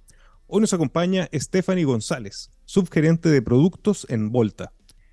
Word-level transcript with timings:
Hoy 0.48 0.62
nos 0.62 0.74
acompaña 0.74 1.28
Stephanie 1.34 1.84
González, 1.84 2.50
subgerente 2.64 3.28
de 3.28 3.42
productos 3.42 4.08
en 4.10 4.32
Volta. 4.32 4.72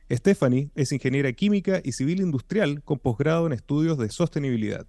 Stephanie 0.08 0.70
es 0.76 0.92
ingeniera 0.92 1.32
química 1.32 1.80
y 1.82 1.90
civil 1.90 2.20
industrial 2.20 2.84
con 2.84 3.00
posgrado 3.00 3.48
en 3.48 3.54
estudios 3.54 3.98
de 3.98 4.08
sostenibilidad. 4.08 4.86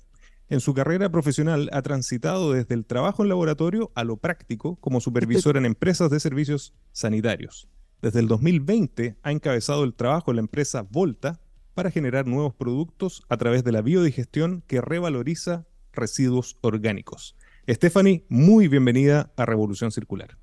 En 0.49 0.61
su 0.61 0.73
carrera 0.73 1.11
profesional 1.11 1.69
ha 1.73 1.81
transitado 1.81 2.53
desde 2.53 2.73
el 2.73 2.85
trabajo 2.85 3.21
en 3.21 3.27
laboratorio 3.27 3.91
a 3.95 4.05
lo 4.05 4.15
práctico 4.15 4.77
como 4.77 5.01
supervisor 5.01 5.57
en 5.57 5.65
empresas 5.65 6.09
de 6.09 6.21
servicios 6.21 6.73
sanitarios. 6.93 7.67
Desde 8.01 8.21
el 8.21 8.29
2020 8.29 9.17
ha 9.21 9.31
encabezado 9.33 9.83
el 9.83 9.93
trabajo 9.93 10.31
en 10.31 10.37
la 10.37 10.41
empresa 10.41 10.83
Volta 10.83 11.41
para 11.73 11.91
generar 11.91 12.27
nuevos 12.27 12.53
productos 12.53 13.23
a 13.27 13.35
través 13.35 13.65
de 13.65 13.73
la 13.73 13.81
biodigestión 13.81 14.63
que 14.67 14.79
revaloriza 14.79 15.65
residuos 15.91 16.57
orgánicos. 16.61 17.35
Stephanie, 17.67 18.23
muy 18.29 18.69
bienvenida 18.69 19.33
a 19.35 19.45
Revolución 19.45 19.91
Circular. 19.91 20.37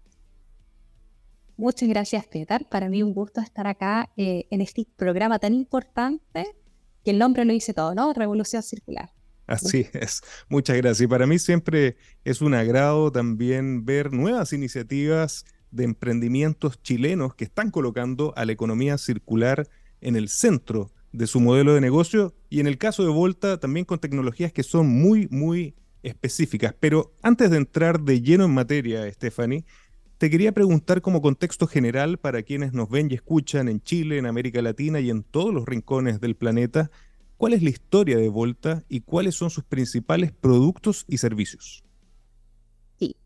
Muchas 1.57 1.89
gracias, 1.89 2.27
Petar. 2.27 2.69
Para 2.69 2.91
mí 2.91 3.03
un 3.03 3.15
gusto 3.15 3.41
estar 3.41 3.67
acá 3.67 4.11
eh, 4.19 4.49
en 4.51 4.61
este 4.61 4.87
programa 4.97 5.39
tan 5.39 5.55
importante 5.55 6.45
que 7.03 7.11
el 7.11 7.19
nombre 7.19 7.47
lo 7.47 7.55
dice 7.55 7.73
todo, 7.73 7.95
¿no? 7.95 8.13
Revolución 8.13 8.63
Circular. 8.63 9.11
Así 9.47 9.87
es, 9.93 10.23
muchas 10.49 10.77
gracias. 10.77 11.03
Y 11.03 11.07
para 11.07 11.27
mí 11.27 11.39
siempre 11.39 11.97
es 12.25 12.41
un 12.41 12.55
agrado 12.55 13.11
también 13.13 13.85
ver 13.85 14.13
nuevas 14.13 14.53
iniciativas 14.53 15.45
de 15.71 15.85
emprendimientos 15.85 16.81
chilenos 16.83 17.35
que 17.35 17.45
están 17.45 17.71
colocando 17.71 18.33
a 18.37 18.45
la 18.45 18.53
economía 18.53 18.97
circular 18.97 19.69
en 20.01 20.17
el 20.17 20.29
centro 20.29 20.91
de 21.13 21.27
su 21.27 21.41
modelo 21.41 21.75
de 21.75 21.81
negocio 21.81 22.35
y 22.51 22.61
en 22.61 22.67
el 22.67 22.79
caso 22.79 23.03
de 23.03 23.09
Volta 23.09 23.59
también 23.59 23.85
con 23.85 23.99
tecnologías 23.99 24.53
que 24.53 24.63
son 24.63 24.87
muy, 24.87 25.29
muy 25.31 25.75
específicas. 26.03 26.75
Pero 26.79 27.15
antes 27.23 27.51
de 27.51 27.57
entrar 27.57 28.01
de 28.01 28.21
lleno 28.21 28.45
en 28.45 28.53
materia, 28.53 29.11
Stephanie, 29.11 29.65
te 30.19 30.31
quería 30.31 30.53
preguntar 30.53 31.01
como 31.03 31.23
contexto 31.23 31.67
general 31.67 32.19
para 32.19 32.43
quienes 32.43 32.73
nos 32.73 32.89
ven 32.89 33.11
y 33.11 33.15
escuchan 33.15 33.69
en 33.69 33.81
Chile, 33.83 34.19
en 34.19 34.27
América 34.27 34.63
Latina 34.63 35.01
y 35.01 35.11
en 35.11 35.23
todos 35.23 35.53
los 35.53 35.67
rincones 35.67 36.21
del 36.21 36.37
planeta, 36.37 36.91
¿Cuál 37.45 37.53
es 37.53 37.63
la 37.63 37.69
historia 37.69 38.17
de 38.17 38.31
Volta 38.31 38.85
y 38.89 39.01
cuáles 39.01 39.35
son 39.35 39.51
sus 39.51 39.65
principales 39.65 40.33
productos 40.33 41.05
y 41.07 41.19
servicios? 41.19 41.85
Sí. 42.99 43.17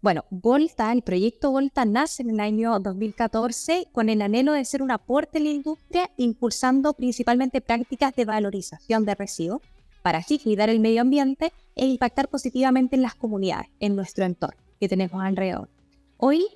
Bueno, 0.00 0.24
Volta, 0.30 0.90
el 0.90 1.02
proyecto 1.02 1.50
Volta 1.50 1.84
nace 1.84 2.22
en 2.22 2.30
el 2.30 2.40
año 2.40 2.80
2014 2.80 3.88
con 3.92 4.08
el 4.08 4.22
anhelo 4.22 4.54
de 4.54 4.64
ser 4.64 4.80
un 4.80 4.90
aporte 4.90 5.36
en 5.36 5.44
la 5.44 5.50
industria, 5.50 6.10
impulsando 6.16 6.94
principalmente 6.94 7.60
prácticas 7.60 8.16
de 8.16 8.24
valorización 8.24 9.04
de 9.04 9.14
residuos 9.14 9.60
para 10.00 10.20
así 10.20 10.38
cuidar 10.38 10.70
el 10.70 10.80
medio 10.80 11.02
ambiente 11.02 11.52
e 11.76 11.84
impactar 11.84 12.28
positivamente 12.28 12.96
en 12.96 13.02
las 13.02 13.16
comunidades, 13.16 13.68
en 13.80 13.96
nuestro 13.96 14.24
entorno 14.24 14.62
que 14.80 14.88
tenemos 14.88 15.22
alrededor. 15.22 15.68
Hoy 16.16 16.46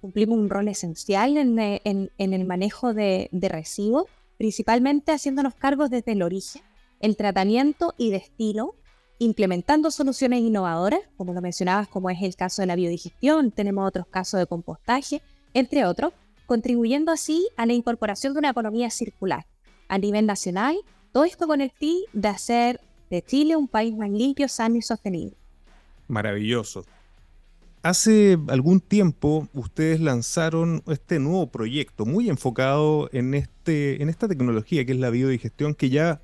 cumplimos 0.00 0.38
un 0.38 0.48
rol 0.48 0.68
esencial 0.68 1.36
en, 1.36 2.10
el 2.16 2.44
manejo 2.46 2.94
de, 2.94 3.28
de 3.30 3.48
residuos 3.50 4.06
principalmente 4.42 5.12
haciéndonos 5.12 5.54
cargos 5.54 5.88
desde 5.88 6.10
el 6.10 6.22
origen, 6.24 6.62
el 6.98 7.16
tratamiento 7.16 7.94
y 7.96 8.10
destino, 8.10 8.74
implementando 9.20 9.92
soluciones 9.92 10.40
innovadoras, 10.40 10.98
como 11.16 11.32
lo 11.32 11.40
mencionabas, 11.40 11.86
como 11.86 12.10
es 12.10 12.20
el 12.22 12.34
caso 12.34 12.60
de 12.60 12.66
la 12.66 12.74
biodigestión, 12.74 13.52
tenemos 13.52 13.86
otros 13.86 14.08
casos 14.08 14.40
de 14.40 14.48
compostaje, 14.48 15.22
entre 15.54 15.84
otros, 15.84 16.12
contribuyendo 16.46 17.12
así 17.12 17.46
a 17.56 17.66
la 17.66 17.72
incorporación 17.72 18.32
de 18.32 18.40
una 18.40 18.50
economía 18.50 18.90
circular 18.90 19.46
a 19.86 19.98
nivel 19.98 20.26
nacional, 20.26 20.76
todo 21.12 21.22
esto 21.22 21.46
con 21.46 21.60
el 21.60 21.70
fin 21.70 22.00
de 22.12 22.26
hacer 22.26 22.80
de 23.10 23.22
Chile 23.22 23.54
un 23.54 23.68
país 23.68 23.96
más 23.96 24.10
limpio, 24.10 24.48
sano 24.48 24.74
y 24.74 24.82
sostenible. 24.82 25.36
Maravilloso. 26.08 26.84
Hace 27.82 28.38
algún 28.46 28.80
tiempo 28.80 29.48
ustedes 29.52 30.00
lanzaron 30.00 30.84
este 30.86 31.18
nuevo 31.18 31.50
proyecto 31.50 32.06
muy 32.06 32.30
enfocado 32.30 33.10
en, 33.12 33.34
este, 33.34 34.00
en 34.00 34.08
esta 34.08 34.28
tecnología 34.28 34.84
que 34.84 34.92
es 34.92 34.98
la 34.98 35.10
biodigestión, 35.10 35.74
que 35.74 35.90
ya 35.90 36.22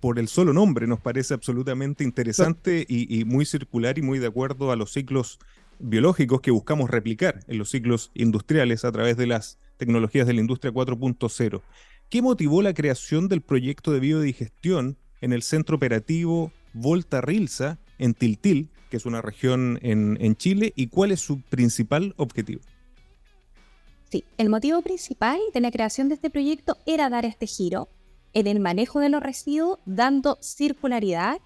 por 0.00 0.18
el 0.18 0.28
solo 0.28 0.52
nombre 0.52 0.86
nos 0.86 1.00
parece 1.00 1.32
absolutamente 1.32 2.04
interesante 2.04 2.84
y, 2.86 3.24
muy 3.24 3.46
circular 3.46 3.96
y 3.96 4.02
muy 4.02 4.18
de 4.18 4.26
acuerdo 4.26 4.70
a 4.70 4.76
los 4.76 4.92
ciclos 4.92 5.38
biológicos 5.78 6.42
que 6.42 6.50
buscamos 6.50 6.90
replicar 6.90 7.40
en 7.46 7.56
los 7.56 7.70
ciclos 7.70 8.10
industriales 8.12 8.84
a 8.84 8.92
través 8.92 9.16
de 9.16 9.26
las 9.26 9.58
tecnologías 9.78 10.26
de 10.26 10.34
la 10.34 10.40
industria 10.40 10.74
4.0. 10.74 11.62
¿Qué 12.10 12.20
motivó 12.20 12.60
la 12.60 12.74
creación 12.74 13.28
del 13.28 13.40
proyecto 13.40 13.92
de 13.92 14.00
biodigestión 14.00 14.98
en 15.22 15.32
el 15.32 15.42
centro 15.42 15.76
operativo 15.76 16.52
Volta 16.74 17.22
Rilsa 17.22 17.78
en 18.02 18.14
Tiltil, 18.14 18.68
que 18.90 18.96
es 18.96 19.06
una 19.06 19.22
región 19.22 19.78
en, 19.80 20.36
Chile, 20.36 20.72
y 20.76 20.88
cuál 20.88 21.12
es 21.12 21.20
su 21.20 21.40
principal 21.40 22.14
objetivo. 22.18 22.60
Sí, 24.10 24.24
el 24.36 24.50
motivo 24.50 24.82
principal 24.82 25.38
de 25.54 25.60
la 25.60 25.70
creación 25.70 26.08
de 26.08 26.16
este 26.16 26.28
proyecto 26.28 26.76
era 26.84 27.08
dar 27.08 27.24
este 27.24 27.46
giro 27.46 27.88
en 28.34 28.46
el 28.46 28.60
manejo 28.60 29.00
de 29.00 29.08
los 29.08 29.22
residuos, 29.22 29.78
dando 29.86 30.36
circularidad 30.42 31.38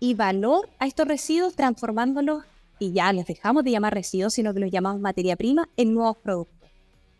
y 0.00 0.14
valor 0.14 0.68
a 0.78 0.86
estos 0.86 1.06
residuos, 1.06 1.54
transformándolos, 1.54 2.44
y 2.80 2.92
ya 2.92 3.12
les 3.12 3.26
dejamos 3.26 3.64
de 3.64 3.72
llamar 3.72 3.94
residuos, 3.94 4.34
sino 4.34 4.54
que 4.54 4.60
los 4.60 4.70
llamamos 4.70 5.00
materia 5.00 5.36
prima, 5.36 5.68
en 5.76 5.94
nuevos 5.94 6.16
productos. 6.16 6.56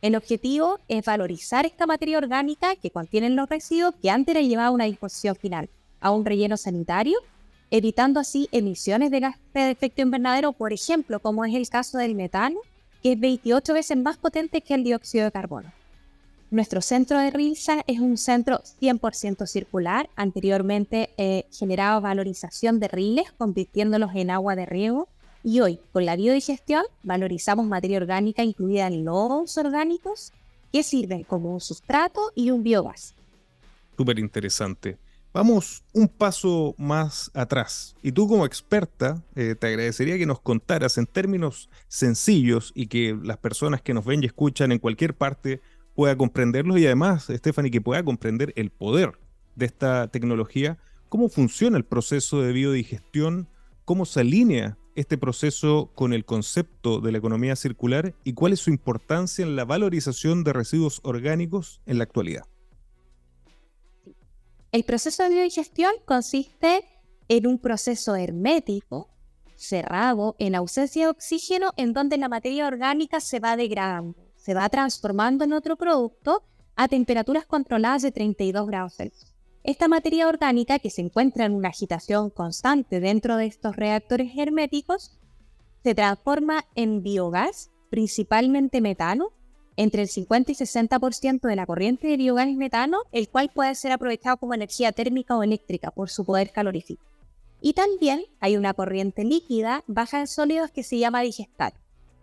El 0.01 0.17
objetivo 0.17 0.79
es 0.89 1.05
valorizar 1.05 1.67
esta 1.67 1.87
materia 1.87 2.19
orgánica 2.19 2.77
que 2.77 2.91
contienen 2.91 3.37
los 3.37 3.49
residuos 3.49 3.95
que 4.01 4.11
antes 4.11 4.35
era 4.35 4.47
llevada 4.47 4.69
a 4.69 4.73
una 4.73 4.85
disposición 4.85 5.37
final, 5.37 5.69
a 6.01 6.11
un 6.11 6.25
relleno 6.25 6.57
sanitario 6.57 7.19
evitando 7.71 8.21
así 8.21 8.49
emisiones 8.53 9.11
de 9.11 9.21
gases 9.21 9.41
de 9.55 9.71
efecto 9.71 10.03
invernadero, 10.03 10.53
por 10.53 10.73
ejemplo, 10.73 11.21
como 11.21 11.45
es 11.45 11.55
el 11.55 11.69
caso 11.69 11.99
del 11.99 12.15
metano, 12.15 12.61
que 13.03 13.13
es 13.13 13.21
28 13.21 13.75
veces 13.75 13.97
más 13.97 14.17
potente 14.17 14.61
que 14.61 14.75
el 14.75 14.85
dióxido 14.85 15.25
de 15.25 15.33
carbono. 15.33 15.73
Nuestro 16.51 16.81
centro 16.81 17.19
de 17.19 17.31
Rilsa 17.31 17.83
es 17.87 18.01
un 18.01 18.17
centro 18.17 18.63
100% 18.81 19.47
circular. 19.47 20.09
Anteriormente 20.17 21.11
eh, 21.19 21.45
generaba 21.53 22.01
valorización 22.01 22.81
de 22.81 22.89
riles, 22.89 23.31
convirtiéndolos 23.33 24.13
en 24.15 24.31
agua 24.31 24.57
de 24.57 24.65
riego. 24.65 25.09
Y 25.45 25.61
hoy, 25.61 25.79
con 25.93 26.07
la 26.07 26.17
biodigestión, 26.17 26.85
valorizamos 27.03 27.67
materia 27.67 27.99
orgánica 27.99 28.43
incluida 28.45 28.87
en 28.87 29.05
lodos 29.05 29.59
orgánicos 29.59 30.33
que 30.73 30.83
sirven 30.83 31.23
como 31.23 31.53
un 31.53 31.61
sustrato 31.61 32.33
y 32.35 32.51
un 32.51 32.63
biogás. 32.63 33.15
Súper 33.97 34.19
interesante. 34.19 34.97
Vamos 35.33 35.85
un 35.93 36.09
paso 36.09 36.75
más 36.79 37.31
atrás. 37.35 37.95
Y 38.03 38.13
tú 38.13 38.27
como 38.27 38.47
experta, 38.47 39.23
eh, 39.35 39.55
te 39.55 39.67
agradecería 39.67 40.17
que 40.17 40.27
nos 40.27 40.41
contaras 40.41 40.97
en 40.97 41.07
términos 41.07 41.69
sencillos 41.87 42.73
y 42.75 42.87
que 42.87 43.17
las 43.23 43.37
personas 43.37 43.83
que 43.83 43.93
nos 43.93 44.07
ven 44.07 44.23
y 44.23 44.27
escuchan 44.27 44.73
en 44.73 44.79
cualquier 44.79 45.15
parte 45.15 45.61
puedan 45.95 46.17
comprenderlos 46.17 46.79
y 46.79 46.87
además, 46.87 47.27
Stephanie, 47.31 47.71
que 47.71 47.81
pueda 47.81 48.03
comprender 48.03 48.53
el 48.57 48.71
poder 48.71 49.19
de 49.55 49.67
esta 49.67 50.09
tecnología, 50.09 50.79
cómo 51.09 51.29
funciona 51.29 51.77
el 51.77 51.85
proceso 51.85 52.41
de 52.41 52.53
biodigestión, 52.53 53.49
cómo 53.85 54.07
se 54.07 54.21
alinea 54.21 54.79
este 54.95 55.19
proceso 55.19 55.91
con 55.95 56.13
el 56.13 56.25
concepto 56.25 57.01
de 57.01 57.13
la 57.13 57.19
economía 57.19 57.55
circular 57.55 58.15
y 58.25 58.33
cuál 58.33 58.53
es 58.53 58.61
su 58.61 58.71
importancia 58.71 59.45
en 59.45 59.57
la 59.57 59.65
valorización 59.65 60.43
de 60.43 60.53
residuos 60.53 61.01
orgánicos 61.05 61.83
en 61.87 61.99
la 61.99 62.05
actualidad. 62.05 62.45
El 64.71 64.85
proceso 64.85 65.23
de 65.23 65.31
biodigestión 65.31 65.93
consiste 66.05 66.85
en 67.29 67.47
un 67.47 67.59
proceso 67.59 68.17
hermético, 68.17 69.09
cerrado, 69.57 70.37
en 70.39 70.55
ausencia 70.55 71.05
de 71.05 71.11
oxígeno, 71.11 71.73
en 71.79 71.95
donde 71.95 72.19
la 72.19 72.29
materia 72.29 72.67
orgánica 72.67 73.21
se 73.21 73.41
va 73.41 73.57
degradando, 73.57 74.15
se 74.37 74.53
va 74.53 74.69
transformando 74.69 75.45
en 75.45 75.55
otro 75.55 75.77
producto 75.77 76.43
a 76.77 76.87
temperaturas 76.87 77.47
controladas 77.47 78.03
de 78.03 78.13
32 78.13 78.67
grados 78.67 78.95
Celsius. 78.97 79.35
Esta 79.65 79.89
materia 79.89 80.29
orgánica, 80.29 80.79
que 80.79 80.91
se 80.91 81.01
encuentra 81.01 81.47
en 81.47 81.55
una 81.55 81.71
agitación 81.71 82.29
constante 82.29 83.01
dentro 83.01 83.37
de 83.37 83.47
estos 83.47 83.75
reactores 83.75 84.33
herméticos, 84.37 85.19
se 85.83 85.95
transforma 85.95 86.67
en 86.75 87.03
biogás, 87.03 87.71
principalmente 87.91 88.83
metano, 88.83 89.33
entre 89.79 90.03
el 90.03 90.09
50 90.09 90.51
y 90.51 90.55
60% 90.57 91.41
de 91.41 91.55
la 91.57 91.65
corriente 91.65 92.09
de 92.09 92.17
biogás 92.17 92.49
metano, 92.49 92.99
el 93.13 93.29
cual 93.29 93.49
puede 93.55 93.75
ser 93.77 93.93
aprovechado 93.93 94.37
como 94.37 94.53
energía 94.53 94.91
térmica 94.91 95.37
o 95.37 95.45
eléctrica 95.45 95.93
por 95.93 96.11
su 96.11 96.25
poder 96.25 96.51
calorífico. 96.51 97.03
Y 97.61 97.75
también 97.75 98.25
hay 98.41 98.57
una 98.57 98.75
corriente 98.75 99.23
líquida 99.25 99.85
baja 99.87 100.19
en 100.19 100.27
sólidos 100.27 100.73
que 100.73 100.83
se 100.83 100.99
llama 100.99 101.23
digestal, 101.23 101.73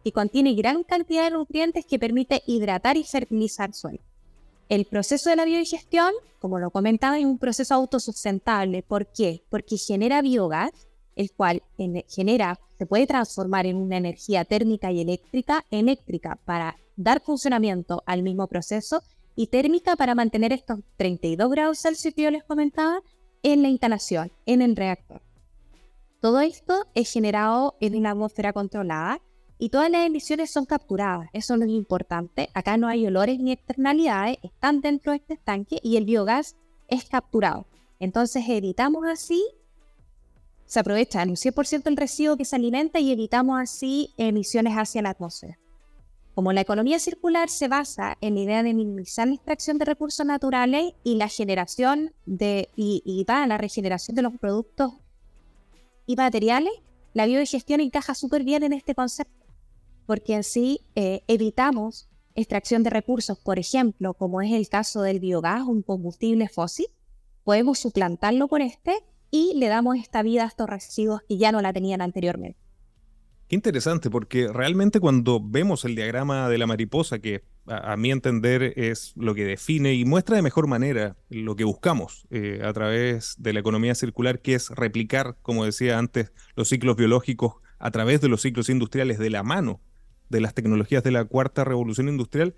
y 0.03 0.11
contiene 0.11 0.53
gran 0.53 0.83
cantidad 0.83 1.23
de 1.23 1.31
nutrientes 1.31 1.85
que 1.85 1.97
permite 1.97 2.43
hidratar 2.45 2.97
y 2.97 3.05
fertilizar 3.05 3.73
suelo. 3.73 3.99
El 4.67 4.83
proceso 4.83 5.29
de 5.29 5.37
la 5.37 5.45
biodigestión, 5.45 6.11
como 6.39 6.59
lo 6.59 6.71
comentaba, 6.71 7.17
es 7.17 7.25
un 7.25 7.37
proceso 7.37 7.73
autosustentable. 7.73 8.83
¿Por 8.83 9.07
qué? 9.07 9.43
Porque 9.49 9.77
genera 9.77 10.21
biogás 10.21 10.87
el 11.15 11.31
cual 11.31 11.63
genera, 12.09 12.59
se 12.77 12.85
puede 12.85 13.07
transformar 13.07 13.65
en 13.65 13.77
una 13.77 13.97
energía 13.97 14.43
térmica 14.45 14.91
y 14.91 15.01
eléctrica, 15.01 15.65
eléctrica 15.71 16.37
para 16.45 16.75
dar 16.95 17.21
funcionamiento 17.21 18.03
al 18.05 18.23
mismo 18.23 18.47
proceso 18.47 19.01
y 19.35 19.47
térmica 19.47 19.95
para 19.95 20.15
mantener 20.15 20.53
estos 20.53 20.79
32 20.97 21.49
grados 21.49 21.79
Celsius 21.79 22.13
que 22.13 22.23
yo 22.23 22.31
les 22.31 22.43
comentaba 22.43 23.01
en 23.43 23.61
la 23.61 23.69
instalación, 23.69 24.31
en 24.45 24.61
el 24.61 24.75
reactor. 24.75 25.21
Todo 26.21 26.39
esto 26.39 26.87
es 26.95 27.11
generado 27.11 27.75
en 27.81 27.95
una 27.95 28.11
atmósfera 28.11 28.53
controlada 28.53 29.21
y 29.57 29.69
todas 29.69 29.89
las 29.89 30.05
emisiones 30.05 30.49
son 30.49 30.65
capturadas. 30.65 31.29
Eso 31.33 31.55
es 31.55 31.69
importante. 31.69 32.49
Acá 32.53 32.77
no 32.77 32.87
hay 32.87 33.05
olores 33.05 33.39
ni 33.39 33.51
externalidades, 33.51 34.37
están 34.41 34.81
dentro 34.81 35.11
de 35.11 35.17
este 35.17 35.35
estanque 35.35 35.79
y 35.83 35.97
el 35.97 36.05
biogás 36.05 36.55
es 36.87 37.05
capturado. 37.05 37.67
Entonces 37.99 38.43
evitamos 38.47 39.05
así, 39.05 39.43
se 40.65 40.79
aprovecha 40.79 41.21
en 41.21 41.29
un 41.29 41.35
100% 41.35 41.83
el 41.85 41.97
residuo 41.97 42.37
que 42.37 42.45
se 42.45 42.55
alimenta 42.55 42.99
y 42.99 43.11
evitamos 43.11 43.59
así 43.61 44.13
emisiones 44.17 44.73
hacia 44.73 45.01
la 45.01 45.11
atmósfera. 45.11 45.59
Como 46.35 46.51
la 46.51 46.59
economía 46.59 46.99
circular 46.99 47.49
se 47.49 47.69
basa 47.69 48.17
en 48.19 48.35
la 48.35 48.41
idea 48.41 48.61
de 48.61 48.73
minimizar 48.73 49.25
la 49.25 49.35
extracción 49.35 49.77
de 49.77 49.85
recursos 49.85 50.25
naturales 50.25 50.93
y 51.01 51.15
la 51.15 51.29
generación 51.29 52.13
de, 52.25 52.67
y, 52.75 53.25
va 53.27 53.43
a 53.43 53.47
la 53.47 53.57
regeneración 53.57 54.15
de 54.15 54.21
los 54.21 54.33
productos 54.37 54.91
y 56.05 56.17
materiales, 56.17 56.73
la 57.13 57.25
biodigestión 57.25 57.79
encaja 57.79 58.13
súper 58.15 58.43
bien 58.43 58.63
en 58.63 58.73
este 58.73 58.93
concepto, 58.93 59.45
porque 60.05 60.35
así 60.35 60.81
eh, 60.95 61.23
evitamos 61.27 62.09
extracción 62.35 62.83
de 62.83 62.89
recursos, 62.89 63.39
por 63.39 63.57
ejemplo, 63.57 64.13
como 64.13 64.41
es 64.41 64.51
el 64.51 64.67
caso 64.67 65.03
del 65.03 65.21
biogás, 65.21 65.63
un 65.63 65.83
combustible 65.83 66.49
fósil, 66.49 66.87
podemos 67.45 67.79
suplantarlo 67.79 68.49
con 68.49 68.61
este 68.61 68.93
y 69.31 69.53
le 69.55 69.69
damos 69.69 69.95
esta 69.95 70.21
vida 70.21 70.43
a 70.43 70.47
estos 70.47 70.69
residuos 70.69 71.21
que 71.29 71.37
ya 71.37 71.53
no 71.53 71.61
la 71.61 71.71
tenían 71.71 72.01
anteriormente. 72.01 72.64
Qué 73.47 73.55
interesante, 73.55 74.09
porque 74.09 74.47
realmente 74.47 74.99
cuando 74.99 75.39
vemos 75.39 75.85
el 75.85 75.95
diagrama 75.95 76.49
de 76.49 76.57
la 76.57 76.65
mariposa, 76.65 77.19
que 77.19 77.43
a, 77.67 77.95
mi 77.95 78.09
entender 78.11 78.73
es 78.75 79.13
lo 79.15 79.35
que 79.35 79.45
define 79.45 79.93
y 79.93 80.03
muestra 80.03 80.35
de 80.35 80.41
mejor 80.41 80.65
manera 80.65 81.15
lo 81.29 81.55
que 81.55 81.63
buscamos 81.63 82.27
eh, 82.31 82.61
a 82.63 82.73
través 82.73 83.35
de 83.37 83.53
la 83.53 83.59
economía 83.59 83.93
circular, 83.93 84.41
que 84.41 84.55
es 84.55 84.71
replicar, 84.71 85.37
como 85.43 85.63
decía 85.63 85.99
antes, 85.99 86.31
los 86.55 86.69
ciclos 86.69 86.95
biológicos 86.95 87.53
a 87.77 87.91
través 87.91 88.19
de 88.19 88.29
los 88.29 88.41
ciclos 88.41 88.67
industriales 88.69 89.19
de 89.19 89.29
la 89.29 89.43
mano 89.43 89.79
de 90.29 90.41
las 90.41 90.55
tecnologías 90.55 91.03
de 91.03 91.11
la 91.11 91.25
cuarta 91.25 91.63
revolución 91.63 92.09
industrial, 92.09 92.55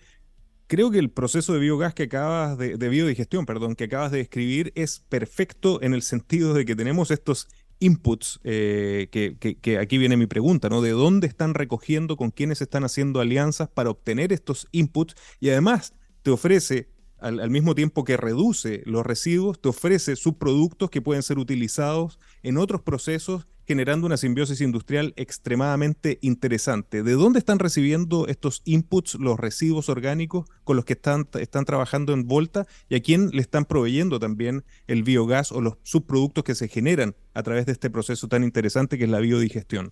creo 0.67 0.89
que 0.89 0.99
el 0.99 1.09
proceso 1.09 1.53
de 1.53 1.59
biogás 1.59 1.93
que 1.93 2.03
acabas 2.03 2.57
de, 2.57 2.77
de 2.77 2.89
biodigestión, 2.89 3.45
perdón, 3.45 3.75
que 3.75 3.85
acabas 3.85 4.11
de 4.11 4.19
describir 4.19 4.71
es 4.73 4.99
perfecto 5.09 5.81
en 5.81 5.93
el 5.93 6.01
sentido 6.01 6.53
de 6.53 6.63
que 6.63 6.77
tenemos 6.77 7.11
estos 7.11 7.49
inputs, 7.79 8.39
eh, 8.43 9.07
que, 9.11 9.77
aquí 9.77 9.97
viene 9.97 10.17
mi 10.17 10.27
pregunta, 10.27 10.69
¿no? 10.69 10.81
¿De 10.81 10.91
dónde 10.91 11.27
están 11.27 11.53
recogiendo, 11.53 12.17
con 12.17 12.31
quiénes 12.31 12.61
están 12.61 12.83
haciendo 12.83 13.19
alianzas 13.19 13.69
para 13.69 13.89
obtener 13.89 14.33
estos 14.33 14.67
inputs? 14.71 15.15
Y 15.39 15.49
además 15.49 15.93
te 16.23 16.31
ofrece 16.31 16.89
al, 17.19 17.49
mismo 17.49 17.75
tiempo 17.75 18.03
que 18.03 18.17
reduce 18.17 18.83
los 18.85 19.05
residuos, 19.05 19.59
te 19.61 19.69
ofrece 19.69 20.15
subproductos 20.15 20.89
que 20.89 21.01
pueden 21.01 21.23
ser 21.23 21.39
utilizados 21.39 22.19
en 22.43 22.57
otros 22.57 22.81
procesos, 22.81 23.47
generando 23.67 24.07
una 24.07 24.15
simbiosis 24.15 24.61
industrial 24.61 25.13
extremadamente 25.17 26.19
interesante. 26.21 27.03
¿De 27.03 27.11
dónde 27.13 27.39
están 27.39 27.59
recibiendo 27.59 28.25
estos 28.27 28.61
inputs 28.63 29.15
los 29.15 29.37
residuos 29.37 29.89
orgánicos 29.89 30.47
con 30.63 30.77
los 30.77 30.85
que 30.85 30.93
están, 30.93 31.27
están 31.37 31.65
trabajando 31.65 32.13
en 32.13 32.27
Volta 32.27 32.65
y 32.87 32.95
a 32.95 33.01
quién 33.01 33.29
le 33.31 33.41
están 33.41 33.65
proveyendo 33.65 34.19
también 34.19 34.63
el 34.87 35.03
biogás 35.03 35.51
o 35.51 35.59
los 35.59 35.77
subproductos 35.83 36.45
que 36.45 36.55
se 36.55 36.69
generan 36.69 37.13
a 37.33 37.43
través 37.43 37.65
de 37.65 37.73
este 37.73 37.89
proceso 37.89 38.29
tan 38.29 38.45
interesante 38.45 38.97
que 38.97 39.03
es 39.03 39.09
la 39.09 39.19
biodigestión? 39.19 39.91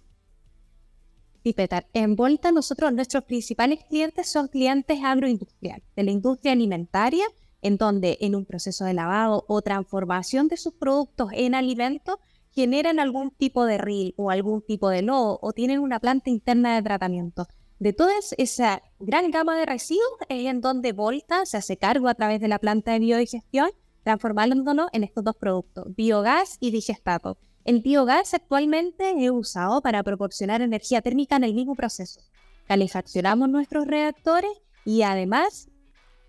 Sí, 1.44 1.51
Petar. 1.51 1.86
En 1.94 2.16
Volta, 2.16 2.54
nosotros, 2.54 2.94
nuestros 2.94 3.25
principales 3.25 3.83
clientes 3.89 4.31
son 4.31 4.48
clientes 4.48 5.00
agroindustriales, 5.04 5.86
de 5.98 6.04
la 6.04 6.12
industria 6.12 6.54
alimentaria, 6.54 7.25
en 7.62 7.77
donde 7.77 8.18
en 8.22 8.36
un 8.36 8.45
proceso 8.45 8.86
de 8.86 8.94
lavado 8.94 9.44
o 9.48 9.62
transformación 9.62 10.48
de 10.48 10.56
sus 10.56 10.74
productos 10.74 11.30
en 11.33 11.56
alimentos 11.56 12.16
generan 12.56 13.00
algún 13.00 13.31
tipo 13.31 13.66
de 13.66 13.78
RIL 13.78 14.13
o 14.18 14.31
algún 14.31 14.62
tipo 14.62 14.90
de 14.90 15.02
lodo 15.02 15.38
o 15.42 15.52
tienen 15.52 15.80
una 15.80 16.00
planta 16.00 16.30
interna 16.30 16.75
de 16.75 16.81
tratamiento. 16.81 17.48
De 17.80 17.92
toda 17.92 18.13
esa 18.38 18.81
gran 19.00 19.30
gama 19.30 19.57
de 19.57 19.66
residuos 19.66 20.07
es 20.30 20.46
en 20.46 20.62
donde 20.62 20.94
Volta 20.94 21.46
se 21.46 21.57
hace 21.57 21.75
cargo 21.75 22.07
a 22.07 22.16
través 22.16 22.40
de 22.40 22.48
la 22.48 22.60
planta 22.60 22.94
de 22.94 23.00
biodigestión, 23.00 23.69
transformándolo 24.04 24.88
en 24.94 25.04
estos 25.04 25.25
dos 25.25 25.36
productos, 25.36 25.94
biogás 25.96 26.57
y 26.62 26.72
digestato. 26.72 27.38
El 27.66 27.81
biogás 27.81 28.34
actualmente 28.34 29.13
es 29.18 29.31
usado 29.31 29.81
para 29.81 30.04
proporcionar 30.04 30.62
energía 30.62 31.01
térmica 31.01 31.36
en 31.36 31.44
el 31.44 31.54
mismo 31.54 31.75
proceso. 31.75 32.22
Calefaccionamos 32.68 33.50
nuestros 33.50 33.86
reactores 33.86 34.51
y 34.86 35.01
además 35.01 35.68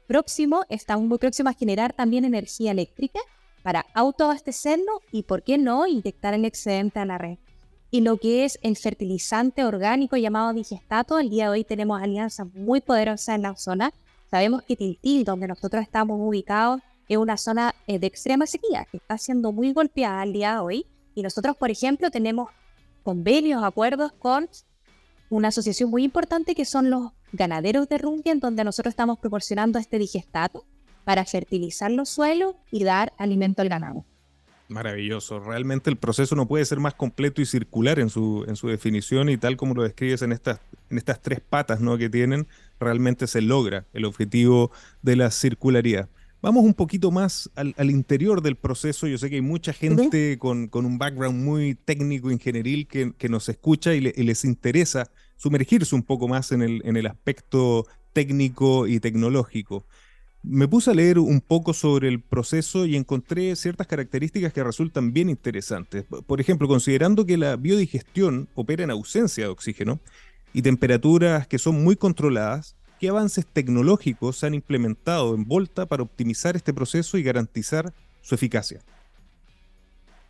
próximo, 0.09 0.65
estamos 0.69 1.07
muy 1.07 1.19
próximos 1.19 1.55
a 1.55 1.59
generar 1.59 1.93
también 1.93 2.25
energía 2.25 2.73
eléctrica 2.73 3.21
para 3.67 3.85
autoabastecernos 3.95 5.01
y, 5.11 5.25
por 5.25 5.43
qué 5.43 5.59
no, 5.59 5.89
inyectar 5.89 6.33
el 6.35 6.45
excedente 6.45 7.01
a 7.01 7.05
la 7.05 7.19
red. 7.19 7.39
Y 7.91 8.03
lo 8.03 8.17
que 8.17 8.45
es 8.45 8.61
el 8.63 8.77
fertilizante 8.77 9.65
orgánico 9.65 10.17
llamado 10.17 10.53
digestato, 10.53 11.19
el 11.19 11.31
día 11.31 11.47
de 11.47 11.51
hoy 11.51 11.65
tenemos 11.65 12.01
alianzas 12.01 12.47
muy 12.55 12.81
poderosas 12.81 13.35
en 13.35 13.43
la 13.43 13.57
zona. 13.57 13.93
Sabemos 14.31 14.63
que 14.63 14.77
Tiltil, 14.77 15.25
donde 15.25 15.49
nosotros 15.49 15.83
estamos 15.83 16.17
ubicados, 16.21 16.81
es 17.09 17.17
una 17.17 17.37
zona 17.37 17.75
eh, 17.89 17.99
de 17.99 18.07
extrema 18.07 18.47
sequía 18.47 18.87
que 18.89 18.99
está 18.99 19.19
siendo 19.19 19.51
muy 19.51 19.73
golpeada 19.73 20.23
el 20.23 20.33
día 20.33 20.53
de 20.53 20.59
hoy 20.61 20.87
y 21.17 21.23
nosotros, 21.23 21.57
por 21.57 21.73
ejemplo, 21.73 22.09
tenemos 22.13 22.51
convenios, 23.03 23.65
acuerdos 23.65 24.13
con 24.13 24.49
una 25.29 25.49
asociación 25.49 25.91
muy 25.91 26.05
importante 26.05 26.55
que 26.55 26.67
son 26.67 26.89
los 26.89 27.11
ganaderos 27.33 27.89
de 27.89 27.99
Rundia, 27.99 28.31
en 28.31 28.39
donde 28.39 28.63
nosotros 28.63 28.93
estamos 28.93 29.19
proporcionando 29.19 29.81
este 29.81 29.99
digestato 29.99 30.65
para 31.07 31.25
fertilizar 31.25 31.89
los 31.93 32.09
suelos 32.09 32.57
y 32.73 32.83
dar 32.83 33.13
alimento 33.17 33.63
al 33.63 33.69
ganado. 33.69 34.05
Maravilloso. 34.67 35.39
Realmente 35.39 35.89
el 35.89 35.97
proceso 35.97 36.35
no 36.35 36.49
puede 36.49 36.65
ser 36.65 36.81
más 36.81 36.95
completo 36.95 37.41
y 37.41 37.47
circular 37.47 38.01
en 38.01 38.11
su, 38.11 38.45
en 38.49 38.57
su 38.57 38.67
definición 38.67 39.29
y 39.29 39.37
tal 39.37 39.57
como 39.57 39.75
lo 39.75 39.85
describes 39.85 40.23
en 40.23 40.33
estas, 40.33 40.59
en 40.91 40.99
estas 40.99 41.23
tres 41.23 41.41
patas 41.41 41.81
¿no? 41.81 41.97
que 41.97 42.11
tienen, 42.11 42.49
realmente 42.81 43.29
se 43.29 43.41
logra 43.41 43.87
el 43.93 44.05
objetivo 44.05 44.73
de 45.03 45.15
la 45.15 45.31
circularidad. 45.31 46.09
Vamos 46.43 46.65
un 46.65 46.75
poquito 46.75 47.13
más 47.13 47.53
al, 47.55 47.89
interior 47.89 48.43
del 48.43 48.57
proceso. 48.57 49.07
Yo 49.07 49.17
sé 49.17 49.31
que 49.31 49.37
hay 49.37 49.43
mucha 49.43 49.73
gente 49.73 50.39
con, 50.39 50.69
un 50.73 50.99
background 50.99 51.41
muy 51.41 51.77
técnico, 51.77 52.33
ingenieril, 52.33 52.89
que, 52.89 53.13
que 53.17 53.29
nos 53.29 53.49
escucha 53.49 53.95
y, 53.95 54.01
les 54.01 54.45
interesa 54.45 55.09
sumergirse 55.37 55.95
un 55.95 56.03
poco 56.03 56.27
más 56.27 56.51
en 56.51 56.63
el, 56.63 56.83
en 56.85 56.97
el 56.97 57.07
aspecto 57.07 57.87
técnico 58.13 58.89
y 58.89 58.99
tecnológico. 58.99 59.87
Me 60.49 60.69
puse 60.69 60.93
a 60.93 60.95
leer 60.95 61.19
un 61.19 61.41
poco 61.41 61.75
sobre 61.75 62.07
el 62.07 62.21
proceso 62.23 62.87
y 62.87 62.95
encontré 62.95 63.57
ciertas 63.57 63.89
características 63.89 64.53
que 64.53 64.63
resultan 64.63 65.13
bien 65.13 65.29
interesantes. 65.29 66.05
Por 66.27 66.41
ejemplo, 66.41 66.69
considerando 66.69 67.27
que 67.27 67.37
la 67.37 67.57
biodigestión 67.57 68.49
opera 68.55 68.85
en 68.85 68.93
ausencia 68.93 69.45
de 69.45 69.51
oxígeno 69.51 69.99
y 70.53 70.63
temperaturas 70.63 71.49
que 71.49 71.59
son 71.59 71.83
muy 71.83 71.97
controladas, 71.97 72.77
¿Qué 72.99 73.11
avances 73.11 73.47
tecnológicos 73.47 74.39
se 74.39 74.47
han 74.47 74.55
implementado 74.55 75.35
en 75.35 75.45
Volta 75.47 75.85
para 75.85 76.03
optimizar 76.03 76.57
este 76.57 76.73
proceso 76.73 77.19
y 77.19 77.23
garantizar 77.23 77.93
su 78.23 78.35
eficacia? 78.35 78.81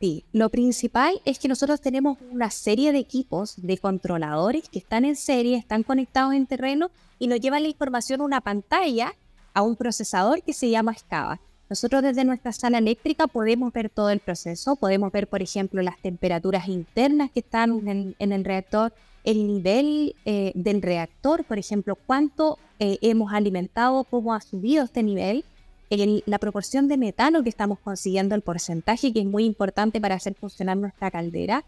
Sí, 0.01 0.25
lo 0.33 0.51
principal 0.51 1.21
es 1.25 1.39
que 1.39 1.47
nosotros 1.47 1.81
tenemos 1.81 2.19
una 2.33 2.51
serie 2.51 2.91
de 2.91 2.99
equipos 2.99 3.55
de 3.57 3.79
controladores 3.79 4.69
que 4.69 4.81
están 4.81 5.05
en 5.05 5.15
serie, 5.15 5.57
están 5.57 5.85
conectados 5.85 6.35
en 6.35 6.47
terreno 6.47 6.91
y 7.21 7.29
nos 7.29 7.41
llevan 7.41 7.63
la 7.63 7.69
información 7.69 8.21
a 8.21 8.25
una 8.25 8.41
pantalla 8.41 9.15
a 9.57 9.63
un 9.63 9.75
procesador 9.75 10.43
que 10.43 10.53
se 10.53 10.69
llama 10.69 10.93
Scava. 10.93 11.41
Nosotros 11.71 12.03
desde 12.03 12.25
nuestra 12.25 12.53
sala 12.53 12.77
eléctrica 12.77 13.27
podemos 13.27 13.73
ver 13.73 13.89
todo 13.89 14.11
el 14.11 14.21
proceso, 14.21 14.77
podemos 14.77 15.11
ver, 15.11 15.29
por 15.29 15.41
ejemplo, 15.41 15.81
las 15.81 15.99
temperaturas 15.99 16.69
internas 16.69 17.31
que 17.31 17.41
están 17.41 18.15
en 18.19 18.33
el 18.33 18.45
reactor, 18.45 18.93
el 19.25 19.47
nivel 19.47 20.15
eh, 20.27 20.53
del 20.55 20.83
reactor, 20.83 21.43
por 21.45 21.59
ejemplo, 21.59 21.97
cuánto 21.97 22.59
eh, 22.79 22.99
hemos 23.01 23.33
alimentado, 23.33 24.05
cómo 24.05 24.35
ha 24.35 24.43
subido 24.43 24.85
este 24.85 25.03
nivel, 25.03 25.43
la 25.89 26.39
proporción 26.39 26.87
de 26.87 26.99
metano 26.99 27.43
que 27.43 27.49
estamos 27.49 27.79
consiguiendo, 27.79 28.35
el 28.35 28.43
porcentaje 28.43 29.13
que 29.13 29.21
es 29.21 29.27
muy 29.27 29.45
importante 29.45 30.03
para 30.03 30.17
hacer 30.17 30.35
funcionar 30.35 30.77
nuestra 30.77 31.11
caldera, 31.11 31.65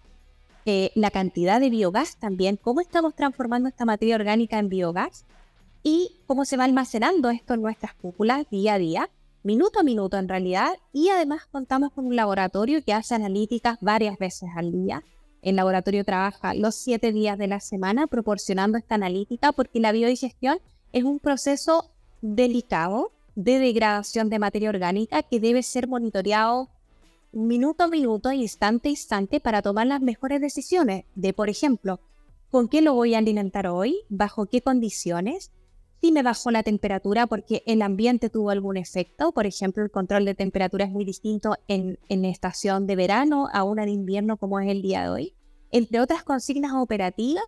eh, 0.67 0.91
la 0.95 1.11
cantidad 1.11 1.59
de 1.59 1.71
biogás 1.71 2.17
también, 2.17 2.59
cómo 2.59 2.83
estamos 2.83 3.15
transformando 3.15 3.71
esta 3.71 3.87
materia 3.87 4.17
orgánica 4.17 4.59
en 4.59 4.69
biogás 4.69 5.25
y 5.89 6.21
cómo 6.27 6.45
se 6.45 6.59
va 6.59 6.65
almacenando 6.65 7.31
esto 7.31 7.55
en 7.55 7.63
nuestras 7.63 7.95
cúpulas 7.95 8.45
día 8.51 8.75
a 8.75 8.79
día, 8.79 9.09
minuto 9.43 9.81
a 9.81 9.83
minuto 9.83 10.19
en 10.19 10.29
realidad, 10.29 10.75
y 10.93 11.09
además 11.09 11.47
contamos 11.51 11.93
con 11.93 12.05
un 12.05 12.15
laboratorio 12.15 12.85
que 12.85 12.93
hace 12.93 13.15
analíticas 13.15 13.79
varias 13.81 14.19
veces 14.19 14.51
al 14.55 14.71
día. 14.71 15.03
El 15.41 15.57
laboratorio 15.57 16.05
trabaja 16.05 16.53
los 16.53 16.75
siete 16.75 17.11
días 17.11 17.39
de 17.39 17.47
la 17.47 17.61
semana 17.61 18.07
proporcionando 18.07 18.77
esta 18.77 18.97
analítica 18.97 19.53
porque 19.53 19.81
la 19.81 19.93
biodigestión 19.93 20.59
es 20.93 21.05
un 21.05 21.21
proceso 21.21 21.91
delicado 22.21 23.13
de 23.35 23.59
degradación 23.59 24.29
de 24.29 24.41
materia 24.41 24.69
orgánica 24.69 25.23
que 25.23 25.41
debe 25.41 25.63
ser 25.63 25.89
monitoreado 25.89 26.69
minuto 27.33 27.85
a 27.85 27.89
minuto, 27.89 28.31
instante 28.31 28.89
a 28.89 28.91
instante, 28.91 29.41
para 29.41 29.63
tomar 29.63 29.87
las 29.87 30.03
mejores 30.03 30.43
decisiones 30.43 31.07
de, 31.15 31.33
por 31.33 31.49
ejemplo, 31.49 31.99
con 32.51 32.69
qué 32.69 32.83
lo 32.83 32.93
voy 32.93 33.15
a 33.15 33.19
alimentar 33.19 33.69
hoy, 33.69 34.01
bajo 34.11 34.45
qué 34.45 34.61
condiciones, 34.61 35.51
si 36.01 36.13
me 36.13 36.23
bajó 36.23 36.51
la 36.51 36.63
temperatura 36.63 37.27
porque 37.27 37.63
el 37.67 37.83
ambiente 37.83 38.31
tuvo 38.31 38.51
algún 38.51 38.77
efecto, 38.77 39.33
por 39.33 39.47
ejemplo, 39.47 39.83
el 39.83 39.91
control 39.91 40.25
de 40.25 40.35
temperatura 40.35 40.85
es 40.85 40.91
muy 40.91 41.05
distinto 41.05 41.57
en, 41.67 41.99
en 42.09 42.25
estación 42.25 42.87
de 42.87 42.97
verano 42.97 43.49
a 43.53 43.65
una 43.65 43.85
de 43.85 43.91
invierno 43.91 44.37
como 44.37 44.61
es 44.61 44.71
el 44.71 44.83
día 44.83 45.03
de 45.03 45.09
hoy, 45.09 45.35
entre 45.71 46.01
otras 46.01 46.23
consignas 46.23 46.73
operativas 46.75 47.45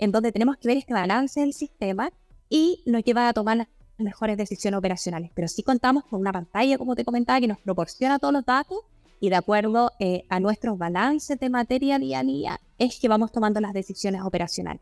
en 0.00 0.12
donde 0.12 0.32
tenemos 0.32 0.56
que 0.56 0.66
ver 0.66 0.78
este 0.78 0.94
balance 0.94 1.40
del 1.40 1.52
sistema 1.52 2.10
y 2.48 2.82
nos 2.86 3.04
lleva 3.04 3.28
a 3.28 3.34
tomar 3.34 3.58
las 3.58 3.68
mejores 3.98 4.38
decisiones 4.38 4.78
operacionales. 4.78 5.30
Pero 5.34 5.46
sí 5.46 5.62
contamos 5.62 6.04
con 6.04 6.20
una 6.20 6.32
pantalla, 6.32 6.78
como 6.78 6.96
te 6.96 7.04
comentaba, 7.04 7.38
que 7.38 7.46
nos 7.46 7.58
proporciona 7.58 8.18
todos 8.18 8.32
los 8.32 8.46
datos 8.46 8.78
y 9.20 9.28
de 9.28 9.36
acuerdo 9.36 9.92
eh, 10.00 10.24
a 10.30 10.40
nuestros 10.40 10.78
balances 10.78 11.38
de 11.38 11.50
materia 11.50 11.98
día 11.98 12.20
a 12.20 12.24
día 12.24 12.60
es 12.78 12.98
que 12.98 13.08
vamos 13.08 13.30
tomando 13.30 13.60
las 13.60 13.74
decisiones 13.74 14.22
operacionales. 14.22 14.80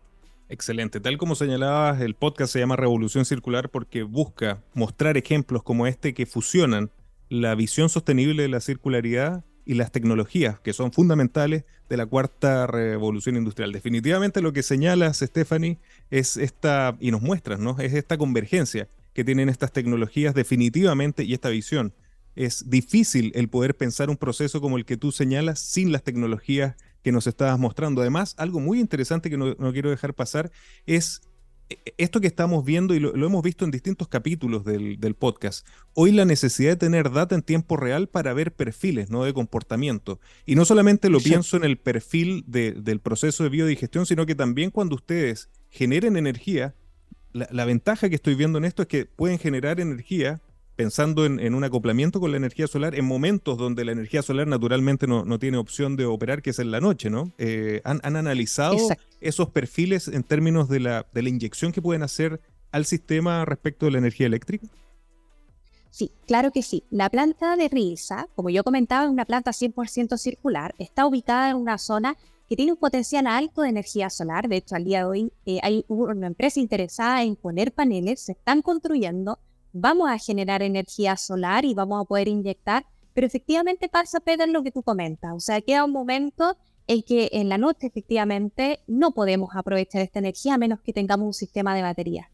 Excelente. 0.49 1.01
Tal 1.01 1.19
como 1.19 1.35
señalabas, 1.35 2.01
el 2.01 2.15
podcast 2.15 2.53
se 2.53 2.59
llama 2.59 2.77
Revolución 2.77 3.27
Circular 3.27 3.69
porque 3.69 4.03
busca 4.03 4.63
mostrar 4.73 5.19
ejemplos 5.19 5.63
como 5.63 5.87
este 5.87 6.15
que 6.15 6.25
fusionan 6.25 6.91
la 7.29 7.55
visión 7.55 7.91
sostenible 7.91 8.43
de 8.43 8.49
la 8.49 8.61
circularidad 8.61 9.45
y 9.67 9.75
las 9.75 9.93
tecnologías 9.93 10.59
que 10.61 10.73
son 10.73 10.93
fundamentales 10.93 11.65
de 11.91 11.99
la 11.99 12.07
cuarta 12.07 12.67
revolución 12.67 13.37
industrial. 13.37 13.73
Definitivamente 13.73 14.41
lo 14.41 14.55
que 14.55 14.63
señalas, 14.63 15.19
Stephanie, 15.19 15.79
es 16.11 16.39
esta, 16.39 16.97
y 16.99 17.11
nos 17.11 17.21
muestras, 17.21 17.61
¿no? 17.61 17.79
Es 17.79 17.93
esta 17.93 18.17
convergencia 18.17 18.89
que 19.13 19.25
tienen 19.25 19.51
estas 19.51 19.73
tecnologías 19.73 20.35
definitivamente 20.35 21.25
y 21.25 21.35
esta 21.35 21.51
visión. 21.51 21.93
Es 22.37 22.71
difícil 22.71 23.33
el 23.35 23.51
poder 23.51 23.77
pensar 23.77 24.09
un 24.09 24.17
proceso 24.17 24.63
como 24.63 24.79
el 24.79 24.87
que 24.87 24.97
tú 24.97 25.13
señalas 25.13 25.61
sin 25.61 25.93
las 25.93 26.03
tecnologías 26.05 26.77
que 27.09 27.13
nos 27.13 27.27
estabas 27.27 27.59
mostrando. 27.59 28.03
Además, 28.03 28.35
algo 28.37 28.61
muy 28.61 28.81
interesante 28.81 29.31
que 29.31 29.39
no, 29.39 29.73
quiero 29.73 29.89
dejar 29.89 30.13
pasar 30.13 30.51
es 30.85 31.23
e, 31.71 31.79
e, 31.87 31.95
esto 31.97 32.21
que 32.21 32.27
estamos 32.27 32.67
viendo 32.67 32.95
y 32.95 33.01
lo, 33.01 33.15
hemos 33.15 33.43
visto 33.43 33.65
en 33.65 33.71
distintos 33.71 34.09
capítulos 34.09 34.63
del, 34.63 35.17
podcast, 35.19 35.67
hoy 35.95 36.13
la 36.13 36.27
necesidad 36.27 36.73
de 36.73 36.77
tener 36.77 37.11
data 37.11 37.35
en 37.35 37.41
tiempo 37.41 37.79
real 37.79 38.09
para 38.09 38.35
ver 38.35 38.53
perfiles 38.53 39.09
¿no? 39.09 39.25
de 39.25 39.33
comportamiento. 39.33 40.21
Y 40.45 40.55
no 40.55 40.67
solamente 40.67 41.09
lo 41.09 41.19
pienso 41.19 41.57
en 41.57 41.65
el 41.65 41.79
perfil 41.79 42.45
del 42.47 43.01
proceso 43.01 43.43
de 43.43 43.49
biodigestión, 43.49 44.05
sino 44.05 44.27
que 44.27 44.35
también 44.35 44.71
cuando 44.71 44.95
ustedes 44.95 45.49
generen 45.71 46.19
energía, 46.19 46.75
la, 47.33 47.65
ventaja 47.65 48.11
que 48.11 48.17
estoy 48.17 48.35
viendo 48.35 48.59
en 48.59 48.67
esto 48.67 48.83
es 48.83 48.89
que 48.89 49.07
pueden 49.07 49.39
generar 49.39 49.81
energía 49.81 50.43
pensando 50.79 51.27
en, 51.27 51.55
un 51.57 51.65
acoplamiento 51.65 52.21
con 52.21 52.31
la 52.31 52.37
energía 52.37 52.69
solar 52.69 52.95
en 52.95 53.05
momentos 53.05 53.59
donde 53.59 53.85
la 53.85 53.91
energía 53.91 54.23
solar 54.23 54.47
naturalmente 54.47 55.09
no, 55.09 55.39
tiene 55.41 55.57
opción 55.57 55.97
de 55.97 56.07
operar, 56.07 56.41
que 56.41 56.51
es 56.51 56.61
en 56.61 56.71
la 56.71 56.79
noche, 56.79 57.11
¿no? 57.11 57.33
Eh, 57.37 57.81
¿han, 57.83 58.15
analizado 58.15 58.77
esos 59.21 59.51
perfiles 59.51 60.07
en 60.07 60.23
términos 60.23 60.69
de 60.69 60.79
la, 60.79 61.05
de 61.13 61.23
la 61.23 61.31
inyección 61.31 61.73
que 61.73 61.83
pueden 61.83 62.05
hacer 62.05 62.41
al 62.71 62.87
sistema 62.87 63.45
respecto 63.45 63.87
de 63.87 63.93
la 63.93 63.99
energía 63.99 64.29
eléctrica? 64.29 64.69
Sí, 65.91 66.13
claro 66.29 66.53
que 66.53 66.63
sí. 66.63 66.85
La 66.91 67.11
planta 67.11 67.57
de 67.57 67.67
Risa, 67.67 68.29
como 68.37 68.49
yo 68.49 68.63
comentaba, 68.63 69.05
es 69.05 69.11
una 69.11 69.25
planta 69.25 69.51
100% 69.51 70.17
circular. 70.17 70.77
Está 70.79 71.07
ubicada 71.07 71.51
en 71.51 71.57
una 71.57 71.79
zona 71.79 72.17
que 72.49 72.55
tiene 72.55 72.71
un 72.71 72.79
potencial 72.79 73.27
alto 73.27 73.63
de 73.63 73.71
energía 73.71 74.11
solar. 74.11 74.47
De 74.47 74.59
hecho, 74.59 74.77
al 74.77 74.85
día 74.85 75.01
de 75.01 75.05
hoy 75.07 75.33
eh, 75.45 75.59
hay 75.61 75.85
una 75.89 76.29
empresa 76.29 76.61
interesada 76.61 77.25
en 77.25 77.35
poner 77.35 77.73
paneles, 77.73 78.21
se 78.21 78.33
están 78.33 78.63
construyendo 78.63 79.41
vamos 79.81 80.11
a 80.11 80.19
generar 80.19 80.63
energía 80.63 81.17
solar 81.17 81.65
y 81.65 81.75
vamos 81.75 82.01
a 82.01 82.05
poder 82.05 82.29
inyectar, 82.29 82.87
pero 83.15 83.27
efectivamente 83.27 83.89
pasa, 83.89 84.21
Pedro, 84.21 84.47
lo 84.47 84.63
que 84.63 84.71
tú 84.71 84.83
comentas. 84.83 85.33
O 85.35 85.41
sea, 85.41 85.61
queda 85.61 85.85
un 85.85 85.93
momento 85.93 86.57
en 86.87 87.03
que 87.03 87.29
en 87.33 87.49
la 87.49 87.59
noche 87.59 87.87
efectivamente 87.87 88.81
no 88.87 89.13
podemos 89.13 89.51
aprovechar 89.55 90.03
esta 90.03 90.19
energía 90.19 90.55
a 90.55 90.59
menos 90.59 90.81
que 90.81 90.93
tengamos 90.93 91.27
un 91.27 91.35
sistema 91.35 91.75
de 91.75 91.83
batería. 91.83 92.31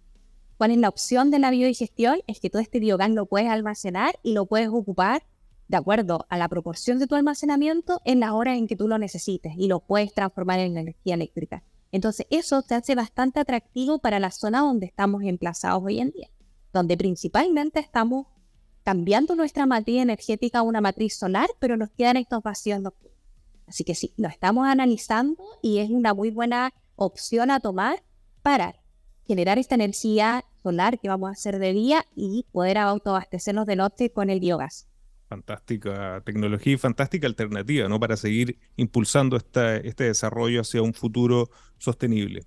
¿Cuál 0.56 0.70
es 0.70 0.78
la 0.78 0.88
opción 0.88 1.30
de 1.30 1.40
la 1.40 1.50
biodigestión? 1.50 2.20
Es 2.26 2.38
que 2.38 2.50
todo 2.50 2.62
este 2.62 2.78
biogás 2.78 3.10
lo 3.10 3.26
puedes 3.26 3.48
almacenar 3.48 4.18
y 4.22 4.32
lo 4.32 4.46
puedes 4.46 4.68
ocupar 4.68 5.24
de 5.66 5.76
acuerdo 5.76 6.26
a 6.28 6.38
la 6.38 6.48
proporción 6.48 6.98
de 6.98 7.06
tu 7.06 7.16
almacenamiento 7.16 8.00
en 8.04 8.20
las 8.20 8.30
horas 8.30 8.58
en 8.58 8.68
que 8.68 8.76
tú 8.76 8.86
lo 8.86 8.98
necesites 8.98 9.54
y 9.56 9.66
lo 9.66 9.80
puedes 9.80 10.14
transformar 10.14 10.60
en 10.60 10.76
energía 10.76 11.14
eléctrica. 11.14 11.64
Entonces 11.90 12.26
eso 12.30 12.62
te 12.62 12.74
hace 12.74 12.94
bastante 12.94 13.40
atractivo 13.40 13.98
para 13.98 14.20
la 14.20 14.30
zona 14.30 14.60
donde 14.60 14.86
estamos 14.86 15.22
emplazados 15.24 15.82
hoy 15.82 16.00
en 16.00 16.10
día 16.10 16.28
donde 16.74 16.98
principalmente 16.98 17.80
estamos 17.80 18.26
cambiando 18.82 19.34
nuestra 19.34 19.64
matriz 19.64 20.02
energética 20.02 20.58
a 20.58 20.62
una 20.62 20.82
matriz 20.82 21.16
solar, 21.16 21.48
pero 21.58 21.78
nos 21.78 21.88
quedan 21.90 22.18
estos 22.18 22.42
vacíos. 22.42 22.82
Así 23.66 23.84
que 23.84 23.94
sí, 23.94 24.12
lo 24.18 24.28
estamos 24.28 24.66
analizando 24.66 25.42
y 25.62 25.78
es 25.78 25.88
una 25.88 26.12
muy 26.12 26.30
buena 26.30 26.74
opción 26.96 27.50
a 27.50 27.60
tomar 27.60 28.02
para 28.42 28.74
generar 29.26 29.58
esta 29.58 29.76
energía 29.76 30.44
solar 30.62 31.00
que 31.00 31.08
vamos 31.08 31.30
a 31.30 31.32
hacer 31.32 31.58
de 31.58 31.72
día 31.72 32.04
y 32.14 32.44
poder 32.52 32.76
autoabastecernos 32.76 33.64
de 33.64 33.76
noche 33.76 34.10
con 34.10 34.28
el 34.28 34.40
biogás. 34.40 34.86
Fantástica 35.28 36.22
tecnología 36.26 36.74
y 36.74 36.76
fantástica 36.76 37.26
alternativa, 37.26 37.88
¿no? 37.88 37.98
Para 37.98 38.16
seguir 38.16 38.58
impulsando 38.76 39.38
este 39.38 40.04
desarrollo 40.04 40.60
hacia 40.60 40.82
un 40.82 40.92
futuro 40.92 41.48
sostenible. 41.78 42.46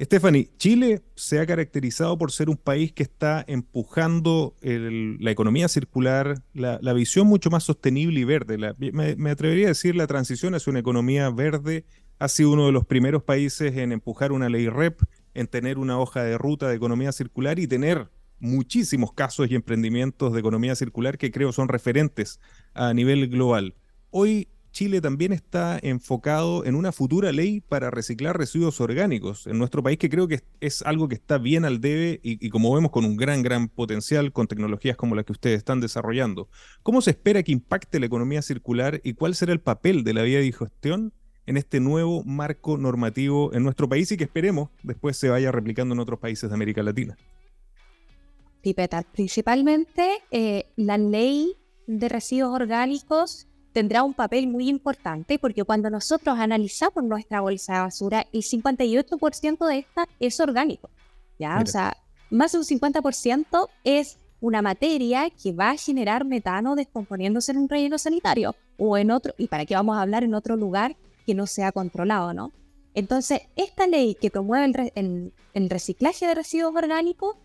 Stephanie, 0.00 0.50
Chile 0.56 1.02
se 1.14 1.38
ha 1.38 1.46
caracterizado 1.46 2.18
por 2.18 2.32
ser 2.32 2.50
un 2.50 2.56
país 2.56 2.92
que 2.92 3.04
está 3.04 3.44
empujando 3.46 4.56
la 4.60 5.30
economía 5.30 5.68
circular, 5.68 6.42
la, 6.52 6.92
visión 6.94 7.28
mucho 7.28 7.48
más 7.48 7.62
sostenible 7.62 8.18
y 8.18 8.24
verde. 8.24 8.58
me, 8.92 9.30
atrevería 9.30 9.66
a 9.66 9.68
decir 9.68 9.94
la 9.94 10.08
transición 10.08 10.54
hacia 10.56 10.72
una 10.72 10.80
economía 10.80 11.30
verde. 11.30 11.84
Ha 12.18 12.26
sido 12.28 12.50
uno 12.50 12.66
de 12.66 12.72
los 12.72 12.84
primeros 12.84 13.22
países 13.22 13.76
en 13.76 13.92
empujar 13.92 14.32
una 14.32 14.48
ley 14.48 14.68
REP, 14.68 15.00
en 15.32 15.46
tener 15.46 15.78
una 15.78 15.98
hoja 15.98 16.24
de 16.24 16.38
ruta 16.38 16.68
de 16.68 16.74
economía 16.74 17.12
circular 17.12 17.60
y 17.60 17.68
tener 17.68 18.08
muchísimos 18.40 19.12
casos 19.12 19.48
y 19.48 19.54
emprendimientos 19.54 20.32
de 20.32 20.40
economía 20.40 20.74
circular 20.74 21.18
que 21.18 21.30
creo 21.30 21.52
son 21.52 21.68
referentes 21.68 22.40
a 22.74 22.92
nivel 22.94 23.28
global. 23.28 23.76
Hoy 24.10 24.48
Chile 24.74 25.00
también 25.00 25.32
está 25.32 25.78
enfocado 25.80 26.64
en 26.64 26.74
una 26.74 26.90
futura 26.90 27.30
ley 27.30 27.60
para 27.60 27.92
reciclar 27.92 28.36
residuos 28.36 28.80
orgánicos 28.80 29.46
en 29.46 29.56
nuestro 29.56 29.84
país, 29.84 29.98
que 29.98 30.10
creo 30.10 30.26
que 30.26 30.42
es 30.60 30.82
algo 30.82 31.08
que 31.08 31.14
está 31.14 31.38
bien 31.38 31.64
al 31.64 31.80
debe 31.80 32.18
y, 32.24 32.50
como 32.50 32.74
vemos 32.74 32.90
con 32.90 33.04
un 33.04 33.16
gran, 33.16 33.42
gran 33.42 33.68
potencial 33.68 34.32
con 34.32 34.48
tecnologías 34.48 34.96
como 34.96 35.14
las 35.14 35.26
que 35.26 35.32
ustedes 35.32 35.58
están 35.58 35.80
desarrollando. 35.80 36.48
¿Cómo 36.82 37.02
se 37.02 37.12
espera 37.12 37.44
que 37.44 37.52
impacte 37.52 38.00
la 38.00 38.06
economía 38.06 38.42
circular 38.42 39.00
y 39.04 39.14
cuál 39.14 39.36
será 39.36 39.52
el 39.52 39.60
papel 39.60 40.02
de 40.02 40.12
la 40.12 40.22
vía 40.22 40.38
de 40.38 40.44
digestión 40.44 41.12
en 41.46 41.56
este 41.56 41.78
nuevo 41.78 42.24
marco 42.24 42.76
normativo 42.76 43.54
en 43.54 43.62
nuestro 43.62 43.88
país 43.88 44.10
y 44.10 44.16
que 44.16 44.24
esperemos 44.24 44.70
después 44.82 45.16
se 45.16 45.28
vaya 45.28 45.52
replicando 45.52 45.94
en 45.94 46.00
otros 46.00 46.18
países 46.18 46.50
de 46.50 46.54
América 46.54 46.82
Latina? 46.82 47.16
Pipeta, 48.60 49.02
principalmente 49.02 50.10
eh, 50.32 50.66
la 50.74 50.98
ley 50.98 51.54
de 51.86 52.08
residuos 52.08 52.52
orgánicos 52.52 53.46
tendrá 53.74 54.04
un 54.04 54.14
papel 54.14 54.46
muy 54.46 54.68
importante 54.68 55.38
porque 55.38 55.64
cuando 55.64 55.90
nosotros 55.90 56.38
analizamos 56.38 57.04
nuestra 57.04 57.40
bolsa 57.40 57.74
de 57.74 57.80
basura, 57.80 58.26
el 58.32 58.42
58% 58.42 59.66
de 59.66 59.78
esta 59.78 60.08
es 60.20 60.38
orgánico. 60.38 60.88
¿ya? 61.40 61.60
O 61.60 61.66
sea, 61.66 61.96
más 62.30 62.52
de 62.52 62.58
un 62.58 62.64
50% 62.64 63.68
es 63.82 64.18
una 64.40 64.62
materia 64.62 65.28
que 65.30 65.52
va 65.52 65.70
a 65.70 65.76
generar 65.76 66.24
metano 66.24 66.76
descomponiéndose 66.76 67.50
en 67.50 67.58
un 67.58 67.68
relleno 67.68 67.98
sanitario 67.98 68.54
o 68.78 68.96
en 68.96 69.10
otro, 69.10 69.34
y 69.38 69.48
para 69.48 69.66
qué 69.66 69.74
vamos 69.74 69.96
a 69.96 70.02
hablar 70.02 70.22
en 70.22 70.34
otro 70.34 70.56
lugar 70.56 70.96
que 71.26 71.34
no 71.34 71.46
sea 71.46 71.72
controlado, 71.72 72.32
¿no? 72.32 72.52
Entonces, 72.94 73.40
esta 73.56 73.88
ley 73.88 74.14
que 74.14 74.30
promueve 74.30 74.92
el, 74.94 75.32
el 75.52 75.70
reciclaje 75.70 76.28
de 76.28 76.34
residuos 76.36 76.76
orgánicos 76.76 77.36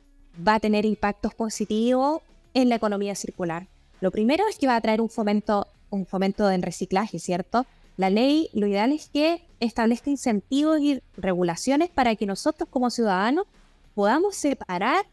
va 0.48 0.56
a 0.56 0.60
tener 0.60 0.86
impactos 0.86 1.34
positivos 1.34 2.22
en 2.54 2.70
la 2.70 2.76
economía 2.76 3.16
circular. 3.16 3.68
Lo 4.00 4.12
primero 4.12 4.44
es 4.48 4.60
que 4.60 4.68
va 4.68 4.76
a 4.76 4.82
traer 4.82 5.02
un 5.02 5.10
fomento 5.10 5.66
un 5.90 6.06
fomento 6.06 6.48
del 6.48 6.62
reciclaje, 6.62 7.20
¿cierto? 7.20 7.66
La 7.98 8.10
ley 8.10 8.50
lo 8.54 8.68
ideal 8.68 8.92
es 8.92 9.10
que 9.10 9.46
establezca 9.60 10.10
incentivos 10.10 10.80
y 10.80 11.02
regulaciones 11.18 11.90
para 11.90 12.16
que 12.16 12.26
nosotros 12.26 12.70
como 12.70 12.90
ciudadanos 12.90 13.46
podamos 13.94 14.36
separar 14.36 15.06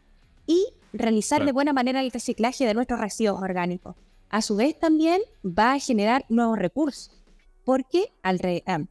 y 0.45 0.67
realizar 0.93 1.43
de 1.45 1.51
buena 1.51 1.73
manera 1.73 1.99
el 1.99 2.11
reciclaje 2.11 2.65
de 2.65 2.73
nuestros 2.73 2.99
residuos 2.99 3.41
orgánicos. 3.41 3.95
A 4.29 4.41
su 4.41 4.55
vez 4.55 4.79
también 4.79 5.21
va 5.43 5.73
a 5.73 5.79
generar 5.79 6.25
nuevos 6.29 6.57
recursos, 6.57 7.11
porque 7.65 8.13
al, 8.23 8.39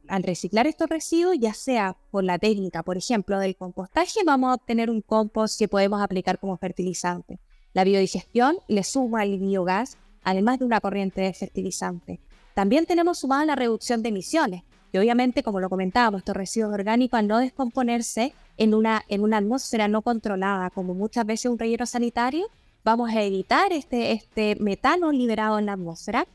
al, 0.07 0.23
reciclar 0.23 0.67
estos 0.67 0.89
residuos, 0.89 1.35
ya 1.39 1.53
sea 1.53 1.97
por 2.11 2.23
la 2.23 2.37
técnica, 2.37 2.83
por 2.83 2.97
ejemplo, 2.97 3.39
del 3.39 3.55
compostaje, 3.55 4.19
vamos 4.25 4.51
a 4.51 4.53
obtener 4.55 4.89
un 4.89 5.01
compost 5.01 5.57
que 5.57 5.67
podemos 5.67 6.01
aplicar 6.01 6.39
como 6.39 6.57
fertilizante. 6.57 7.39
La 7.73 7.83
biodigestión 7.83 8.57
le 8.67 8.83
suma 8.83 9.21
al 9.21 9.37
biogás 9.39 9.97
además 10.27 10.59
de 10.59 10.65
una 10.65 10.81
corriente 10.81 11.21
de 11.21 11.33
fertilizante. 11.33 12.19
También 12.53 12.85
tenemos 12.85 13.19
sumada 13.19 13.45
la 13.45 13.55
reducción 13.55 14.03
de 14.03 14.09
emisiones, 14.09 14.63
que 14.91 14.99
obviamente, 14.99 15.41
como 15.41 15.61
lo 15.61 15.69
comentábamos, 15.69 16.19
estos 16.19 16.35
residuos 16.35 16.73
orgánicos 16.73 17.17
al 17.17 17.27
no 17.27 17.39
descomponerse 17.39 18.33
en 18.57 18.73
una, 18.73 19.05
en 19.07 19.21
una 19.21 19.37
atmósfera 19.37 19.87
no 19.87 20.01
controlada, 20.01 20.69
como 20.69 20.93
muchas 20.93 21.25
veces 21.25 21.49
un 21.49 21.57
relleno 21.57 21.85
sanitario, 21.85 22.47
vamos 22.83 23.09
a 23.09 23.21
evitar 23.21 23.71
este, 23.71 24.11
este 24.11 24.57
metano 24.59 25.13
liberado 25.13 25.59
en 25.59 25.67
la 25.67 25.73
atmósfera 25.73 26.27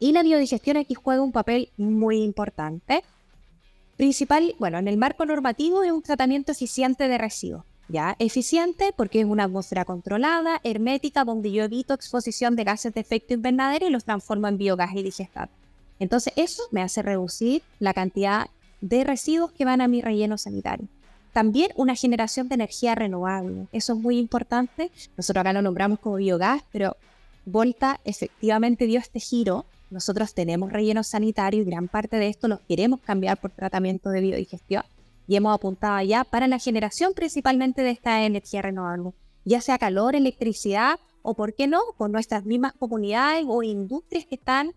Y 0.00 0.10
la 0.10 0.24
biodigestión 0.24 0.76
aquí 0.76 0.94
juega 0.94 1.22
un 1.22 1.30
papel 1.30 1.70
muy 1.76 2.20
importante. 2.24 3.04
Principal, 3.96 4.56
bueno, 4.58 4.78
en 4.78 4.88
el 4.88 4.96
marco 4.96 5.24
normativo 5.24 5.84
es 5.84 5.92
un 5.92 6.02
tratamiento 6.02 6.50
eficiente 6.50 7.06
de 7.06 7.16
residuos. 7.16 7.64
¿Ya? 7.88 8.16
Eficiente 8.18 8.92
porque 8.96 9.20
es 9.20 9.26
una 9.26 9.44
atmósfera 9.44 9.84
controlada, 9.84 10.60
hermética, 10.64 11.24
donde 11.24 11.50
yo 11.50 11.64
evito 11.64 11.94
exposición 11.94 12.56
de 12.56 12.64
gases 12.64 12.94
de 12.94 13.00
efecto 13.00 13.34
invernadero 13.34 13.86
y 13.86 13.90
los 13.90 14.04
transformo 14.04 14.48
en 14.48 14.58
biogás 14.58 14.94
y 14.94 15.02
digestato. 15.02 15.52
Entonces 15.98 16.32
eso 16.36 16.62
me 16.70 16.82
hace 16.82 17.02
reducir 17.02 17.62
la 17.80 17.94
cantidad 17.94 18.48
de 18.80 19.04
residuos 19.04 19.52
que 19.52 19.64
van 19.64 19.80
a 19.80 19.88
mi 19.88 20.00
relleno 20.00 20.38
sanitario. 20.38 20.86
También 21.32 21.70
una 21.76 21.94
generación 21.94 22.48
de 22.48 22.54
energía 22.54 22.94
renovable. 22.94 23.66
Eso 23.72 23.94
es 23.94 23.98
muy 23.98 24.18
importante. 24.18 24.90
Nosotros 25.16 25.40
acá 25.40 25.52
lo 25.52 25.62
nombramos 25.62 25.98
como 25.98 26.16
biogás, 26.16 26.62
pero 26.72 26.96
Volta 27.44 28.00
efectivamente 28.04 28.86
dio 28.86 28.98
este 28.98 29.20
giro. 29.20 29.64
Nosotros 29.90 30.34
tenemos 30.34 30.70
relleno 30.72 31.02
sanitario 31.02 31.62
y 31.62 31.64
gran 31.64 31.88
parte 31.88 32.16
de 32.16 32.28
esto 32.28 32.46
lo 32.46 32.60
queremos 32.66 33.00
cambiar 33.00 33.40
por 33.40 33.50
tratamiento 33.50 34.10
de 34.10 34.20
biodigestión 34.20 34.84
y 35.28 35.36
hemos 35.36 35.54
apuntado 35.54 36.02
ya 36.02 36.24
para 36.24 36.48
la 36.48 36.58
generación 36.58 37.12
principalmente 37.14 37.82
de 37.82 37.90
esta 37.90 38.24
energía 38.24 38.62
renovable, 38.62 39.12
ya 39.44 39.60
sea 39.60 39.78
calor, 39.78 40.16
electricidad 40.16 40.98
o, 41.22 41.34
por 41.34 41.54
qué 41.54 41.66
no, 41.66 41.80
con 41.98 42.10
nuestras 42.10 42.46
mismas 42.46 42.72
comunidades 42.72 43.44
o 43.46 43.62
industrias 43.62 44.24
que 44.24 44.36
están 44.36 44.72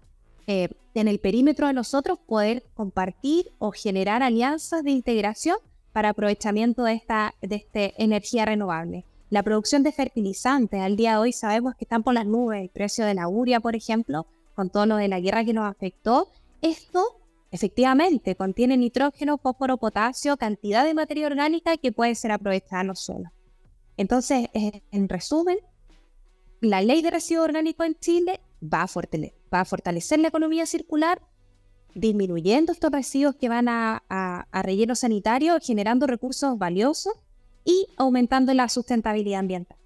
eh, 0.47 0.67
en 0.93 1.07
el 1.07 1.19
perímetro 1.19 1.67
de 1.67 1.73
nosotros, 1.73 2.19
poder 2.19 2.63
compartir 2.73 3.53
o 3.59 3.71
generar 3.71 4.21
alianzas 4.21 4.83
de 4.83 4.91
integración 4.91 5.55
para 5.93 6.09
aprovechamiento 6.09 6.83
de 6.83 6.93
esta, 6.93 7.33
de 7.41 7.55
esta 7.55 7.79
energía 7.97 8.45
renovable. 8.45 9.05
La 9.29 9.43
producción 9.43 9.83
de 9.83 9.93
fertilizantes, 9.93 10.81
al 10.81 10.97
día 10.97 11.11
de 11.11 11.17
hoy 11.19 11.31
sabemos 11.31 11.75
que 11.75 11.85
están 11.85 12.03
por 12.03 12.13
las 12.13 12.25
nubes, 12.25 12.61
el 12.61 12.69
precio 12.69 13.05
de 13.05 13.13
la 13.13 13.29
uria, 13.29 13.61
por 13.61 13.77
ejemplo, 13.77 14.27
con 14.55 14.69
todo 14.69 14.85
lo 14.85 14.97
de 14.97 15.07
la 15.07 15.21
guerra 15.21 15.45
que 15.45 15.53
nos 15.53 15.69
afectó. 15.69 16.27
Esto 16.61 17.20
efectivamente 17.51 18.35
contiene 18.35 18.77
nitrógeno, 18.77 19.37
fósforo, 19.37 19.77
potasio, 19.77 20.37
cantidad 20.37 20.85
de 20.85 20.93
materia 20.93 21.27
orgánica 21.27 21.77
que 21.77 21.91
puede 21.91 22.15
ser 22.15 22.31
aprovechada 22.31 22.81
en 22.81 22.87
los 22.87 22.99
suelos. 22.99 23.31
Entonces, 23.97 24.49
en 24.53 25.09
resumen, 25.09 25.57
la 26.61 26.81
ley 26.81 27.01
de 27.01 27.11
residuos 27.11 27.45
orgánicos 27.45 27.85
en 27.85 27.95
Chile 27.99 28.39
va 28.61 28.83
a, 28.83 28.87
va 29.53 29.59
a 29.59 29.65
fortalecer 29.65 30.19
la 30.19 30.29
economía 30.29 30.65
circular, 30.65 31.21
disminuyendo 31.93 32.71
estos 32.71 32.91
residuos 32.91 33.35
que 33.35 33.49
van 33.49 33.67
a, 33.67 34.03
a 34.07 34.61
relleno 34.61 34.95
sanitario, 34.95 35.57
generando 35.61 36.07
recursos 36.07 36.57
valiosos 36.57 37.13
y 37.65 37.87
aumentando 37.97 38.53
la 38.53 38.69
sustentabilidad 38.69 39.41
ambiental. 39.41 39.80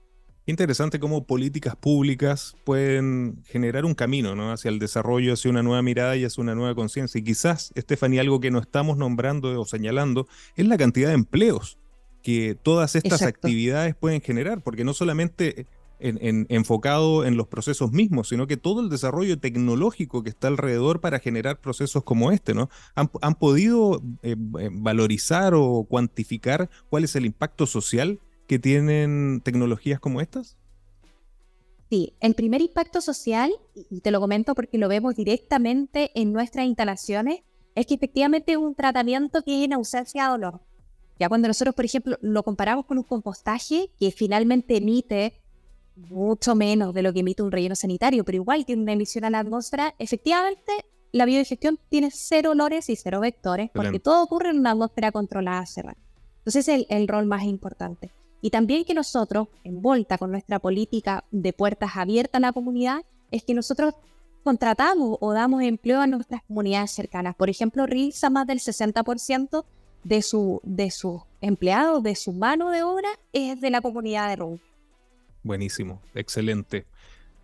Interesante 0.47 0.99
cómo 0.99 1.25
políticas 1.25 1.75
públicas 1.75 2.55
pueden 2.65 3.43
generar 3.45 3.83
un 3.83 3.95
camino 3.95 4.35
¿no? 4.35 4.51
hacia 4.51 4.69
el 4.69 4.77
desarrollo, 4.77 5.33
hacia 5.33 5.49
una 5.49 5.63
nueva 5.63 5.81
mirada 5.81 6.15
y 6.17 6.23
hacia 6.23 6.41
una 6.41 6.53
nueva 6.53 6.75
conciencia. 6.75 7.19
Y 7.19 7.23
quizás, 7.23 7.73
Stephanie, 7.75 8.19
algo 8.19 8.39
que 8.39 8.51
no 8.51 8.59
estamos 8.59 8.97
nombrando 8.97 9.59
o 9.59 9.65
señalando 9.65 10.27
es 10.55 10.67
la 10.67 10.77
cantidad 10.77 11.09
de 11.09 11.15
empleos 11.15 11.79
que 12.21 12.55
todas 12.61 12.95
estas 12.95 13.21
actividades 13.23 13.95
pueden 13.95 14.21
generar, 14.21 14.61
porque 14.61 14.83
no 14.83 14.93
solamente 14.93 15.67
enfocado 15.99 17.25
en 17.25 17.37
los 17.37 17.47
procesos 17.47 17.91
mismos, 17.91 18.29
sino 18.29 18.47
que 18.47 18.57
todo 18.57 18.81
el 18.81 18.89
desarrollo 18.89 19.39
tecnológico 19.39 20.23
que 20.23 20.29
está 20.29 20.47
alrededor 20.47 20.99
para 21.01 21.19
generar 21.19 21.61
procesos 21.61 22.03
como 22.03 22.31
este, 22.31 22.53
¿no? 22.53 22.69
¿Han, 22.95 23.35
podido 23.35 24.01
eh, 24.21 24.35
eh, 24.59 24.69
valorizar 24.71 25.53
o 25.55 25.85
cuantificar 25.87 26.69
cuál 26.89 27.05
es 27.05 27.15
el 27.15 27.25
impacto 27.25 27.65
social 27.65 28.19
que 28.47 28.59
tienen 28.59 29.41
tecnologías 29.43 29.99
como 29.99 30.21
estas? 30.21 30.57
Sí, 31.89 32.15
el 32.19 32.33
primer 32.33 32.61
impacto 32.61 33.01
social, 33.01 33.51
y 33.89 34.01
te 34.01 34.11
lo 34.11 34.19
comento 34.19 34.55
porque 34.55 34.77
lo 34.77 34.87
vemos 34.87 35.15
directamente 35.15 36.11
en 36.19 36.33
nuestras 36.33 36.65
instalaciones, 36.65 37.41
es 37.75 37.85
que 37.85 37.93
efectivamente 37.95 38.53
es 38.53 38.57
un 38.57 38.75
tratamiento 38.75 39.43
que 39.43 39.59
es 39.59 39.65
en 39.65 39.73
ausencia 39.73 40.23
de 40.23 40.29
dolor. 40.29 40.61
Ya 41.19 41.29
cuando 41.29 41.47
nosotros, 41.47 41.75
por 41.75 41.85
ejemplo, 41.85 42.17
lo 42.21 42.43
comparamos 42.43 42.85
con 42.85 42.97
un 42.97 43.03
compostaje 43.03 43.91
que 43.99 44.11
finalmente 44.11 44.77
emite 44.77 45.41
mucho 45.95 46.55
menos 46.55 46.93
de 46.93 47.01
lo 47.01 47.13
que 47.13 47.19
emite 47.19 47.43
un 47.43 47.51
relleno 47.51 47.75
sanitario, 47.75 48.25
pero 48.25 48.37
igual 48.37 48.65
tiene 48.65 48.81
una 48.81 48.93
emisión 48.93 49.23
a 49.23 49.29
la 49.29 49.39
atmósfera. 49.39 49.95
Efectivamente, 49.97 50.71
la 51.11 51.25
biodigestión 51.25 51.79
tiene 51.89 52.09
cero 52.11 52.51
olores 52.51 52.89
y 52.89 52.95
cero 52.95 53.21
vectores, 53.21 53.69
porque 53.73 53.99
todo 53.99 54.23
ocurre 54.23 54.49
en 54.49 54.59
una 54.59 54.71
atmósfera 54.71 55.11
controlada 55.11 55.65
cerrada. 55.65 55.97
Entonces 56.39 56.67
es 56.67 56.85
el, 56.89 57.07
rol 57.07 57.25
más 57.25 57.43
importante. 57.43 58.11
Y 58.41 58.49
también 58.49 58.85
que 58.85 58.93
nosotros, 58.93 59.47
en 59.63 59.81
Volta, 59.81 60.17
con 60.17 60.31
nuestra 60.31 60.59
política 60.59 61.23
de 61.31 61.53
puertas 61.53 61.91
abiertas 61.95 62.39
a 62.39 62.41
la 62.41 62.53
comunidad, 62.53 63.03
es 63.31 63.43
que 63.43 63.53
nosotros 63.53 63.95
contratamos 64.43 65.17
o 65.21 65.33
damos 65.33 65.63
empleo 65.63 66.01
a 66.01 66.07
nuestras 66.07 66.43
comunidades 66.43 66.91
cercanas. 66.91 67.35
Por 67.35 67.49
ejemplo, 67.49 67.87
realiza 67.87 68.29
más 68.29 68.45
del 68.45 68.59
60% 68.59 69.65
de, 70.03 70.21
su, 70.21 70.61
de 70.63 70.91
sus 70.91 71.21
empleados, 71.41 72.03
de 72.03 72.15
su 72.15 72.31
mano 72.31 72.69
de 72.69 72.83
obra, 72.83 73.09
es 73.33 73.59
de 73.59 73.69
la 73.71 73.81
comunidad 73.81 74.29
de 74.29 74.35
Rum. 74.35 74.59
Buenísimo, 75.41 76.01
excelente. 76.13 76.85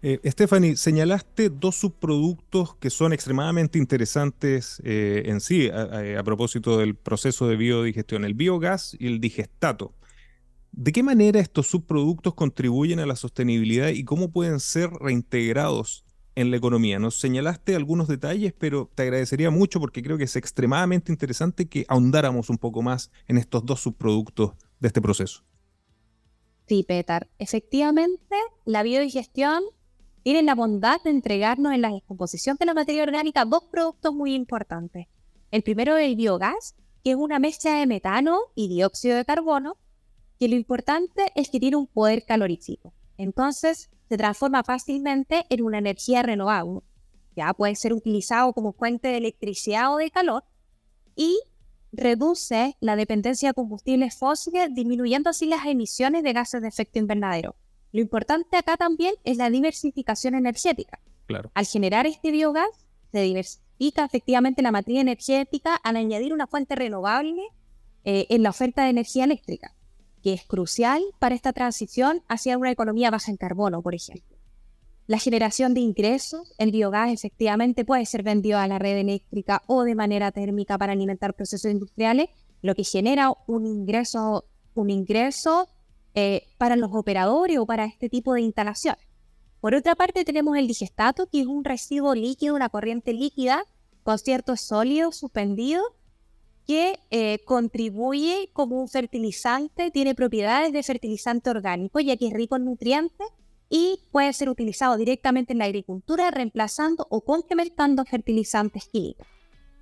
Eh, 0.04 0.20
Stephanie, 0.26 0.76
señalaste 0.76 1.50
dos 1.50 1.76
subproductos 1.76 2.76
que 2.76 2.90
son 2.90 3.14
extremadamente 3.14 3.78
interesantes 3.78 4.82
eh, 4.84 5.24
en 5.26 5.42
sí 5.42 5.70
a, 5.70 6.24
propósito 6.24 6.80
del 6.80 6.96
proceso 6.96 7.48
de 7.48 7.56
biodigestión, 7.56 8.26
el 8.26 8.34
biogás 8.34 8.96
y 9.00 9.08
el 9.08 9.20
digestato. 9.20 9.94
¿De 10.74 10.94
qué 10.94 11.04
manera 11.04 11.42
estos 11.42 11.68
subproductos 11.68 12.34
contribuyen 12.34 13.00
a 13.00 13.06
la 13.06 13.18
sostenibilidad 13.18 13.90
y 13.90 14.06
cómo 14.06 14.32
pueden 14.32 14.62
ser 14.62 14.90
reintegrados 14.90 16.06
en 16.34 16.50
la 16.50 16.58
economía? 16.58 16.98
Nos 16.98 17.20
señalaste 17.20 17.76
algunos 17.76 18.08
detalles, 18.08 18.54
pero 18.58 18.90
te 18.96 19.04
agradecería 19.04 19.52
mucho 19.52 19.82
porque 19.82 20.02
creo 20.02 20.18
que 20.18 20.24
es 20.24 20.36
extremadamente 20.38 21.12
interesante 21.12 21.68
que 21.68 21.86
ahondáramos 21.90 22.50
un 22.50 22.58
poco 22.58 22.82
más 22.82 23.12
en 23.28 23.38
estos 23.38 23.66
dos 23.66 23.82
subproductos 23.82 24.54
de 24.80 24.88
este 24.88 25.02
proceso. 25.02 25.44
Sí, 26.68 26.84
Petar. 26.88 27.30
Efectivamente, 27.38 28.36
la 28.64 28.82
biodigestión 28.82 29.64
tiene 30.24 30.42
la 30.42 30.56
bondad 30.56 31.02
de 31.04 31.10
entregarnos 31.10 31.74
en 31.74 31.82
la 31.82 31.92
descomposición 31.92 32.56
de 32.58 32.66
la 32.66 32.74
materia 32.74 33.04
orgánica 33.04 33.44
dos 33.44 33.66
productos 33.66 34.14
muy 34.14 34.36
importantes. 34.36 35.08
El 35.52 35.64
primero 35.64 35.98
es 35.98 36.08
el 36.08 36.16
biogás, 36.16 36.76
que 37.04 37.12
es 37.12 37.18
una 37.18 37.40
mezcla 37.40 37.74
de 37.74 37.88
metano 37.88 38.40
y 38.56 38.70
dióxido 38.70 39.18
de 39.18 39.26
carbono, 39.26 39.76
que 40.42 40.48
lo 40.48 40.56
importante 40.56 41.32
es 41.36 41.52
que 41.52 41.60
tiene 41.60 41.78
un 41.78 41.86
poder 41.86 42.26
calorífico. 42.26 42.96
Entonces, 43.20 43.92
se 44.10 44.18
transforma 44.18 44.64
fácilmente 44.64 45.46
en 45.52 45.62
una 45.62 45.78
energía 45.78 46.24
renovable. 46.24 46.82
Ya 47.36 47.54
puede 47.54 47.76
ser 47.76 47.94
utilizado 47.94 48.52
como 48.54 48.74
fuente 48.74 49.10
de 49.10 49.18
electricidad 49.18 49.94
o 49.94 49.98
de 49.98 50.10
calor 50.10 50.44
y 51.16 51.40
reduce 51.92 52.76
la 52.80 52.96
dependencia 52.96 53.50
de 53.50 53.54
combustibles 53.54 54.18
fósiles, 54.18 54.74
disminuyendo 54.74 55.30
así 55.30 55.46
las 55.46 55.68
emisiones 55.68 56.24
de 56.24 56.34
gases 56.34 56.64
de 56.64 56.70
efecto 56.70 56.98
invernadero. 56.98 57.56
Lo 57.92 58.02
importante 58.02 58.58
acá 58.58 58.78
también 58.78 59.14
es 59.24 59.38
la 59.38 59.52
diversificación 59.52 60.34
energética. 60.34 61.00
Claro. 61.28 61.52
Al 61.54 61.68
generar 61.68 62.08
este 62.08 62.32
biogás, 62.32 62.88
se 63.12 63.22
diversifica 63.22 64.06
efectivamente 64.06 64.64
la 64.64 64.72
matriz 64.72 65.02
energética 65.02 65.76
al 65.76 65.98
añadir 65.98 66.34
una 66.34 66.48
fuente 66.48 66.74
renovable 66.74 67.44
eh, 68.06 68.26
en 68.32 68.42
la 68.42 68.50
oferta 68.50 68.86
de 68.86 68.90
energía 68.90 69.26
eléctrica, 69.26 69.76
que 70.22 70.34
es 70.34 70.46
crucial 70.46 71.02
para 71.20 71.36
esta 71.36 71.54
transición 71.54 72.24
hacia 72.28 72.58
una 72.58 72.72
economía 72.72 73.12
baja 73.12 73.32
en 73.32 73.38
carbono, 73.38 73.82
por 73.82 73.96
ejemplo. 73.96 74.38
La 75.08 75.18
generación 75.18 75.74
de 75.74 75.82
ingresos, 75.82 76.54
el 76.58 76.72
biogás 76.72 77.12
efectivamente 77.12 77.84
puede 77.84 78.06
ser 78.06 78.24
vendido 78.24 78.60
a 78.60 78.68
la 78.68 78.80
red 78.80 78.98
eléctrica 78.98 79.62
o 79.68 79.84
de 79.84 79.96
manera 79.96 80.32
térmica 80.32 80.78
para 80.78 80.94
alimentar 80.94 81.34
procesos 81.34 81.72
industriales, 81.72 82.30
lo 82.62 82.76
que 82.76 82.84
genera 82.84 83.34
un 83.48 83.66
ingreso, 83.66 84.46
un 84.74 84.90
ingreso 84.90 85.68
eh, 86.14 86.44
para 86.58 86.76
los 86.76 86.92
operadores 86.94 87.58
o 87.58 87.66
para 87.66 87.86
este 87.86 88.10
tipo 88.10 88.34
de 88.34 88.42
instalaciones. 88.42 89.06
Por 89.60 89.76
otra 89.76 89.96
parte, 89.96 90.24
tenemos 90.24 90.58
el 90.58 90.68
digestato, 90.68 91.28
que 91.28 91.42
es 91.42 91.48
un 91.48 91.64
residuo 91.64 92.16
líquido, 92.16 92.56
una 92.56 92.70
corriente 92.70 93.14
líquida 93.14 93.64
con 94.04 94.18
ciertos 94.18 94.62
sólidos 94.62 95.18
suspendidos 95.18 95.84
eh, 96.76 97.40
contribuye 97.46 98.50
como 98.54 98.82
un 98.82 98.88
fertilizante, 98.88 99.92
tiene 99.92 100.16
propiedades 100.16 100.74
de 100.74 100.84
fertilizante 100.84 101.50
orgánico, 101.50 102.00
ya 102.00 102.18
que 102.18 102.28
es 102.28 102.34
rico 102.34 102.56
en 102.56 102.66
nutrientes 102.66 103.28
y 103.70 104.00
puede 104.12 104.34
ser 104.34 104.50
utilizado 104.50 104.98
directamente 104.98 105.54
en 105.54 105.60
la 105.60 105.66
agricultura 105.66 106.30
reemplazando 106.30 107.08
o 107.10 107.22
complementando 107.22 108.04
fertilizantes 108.06 108.90
químicos. 108.90 109.26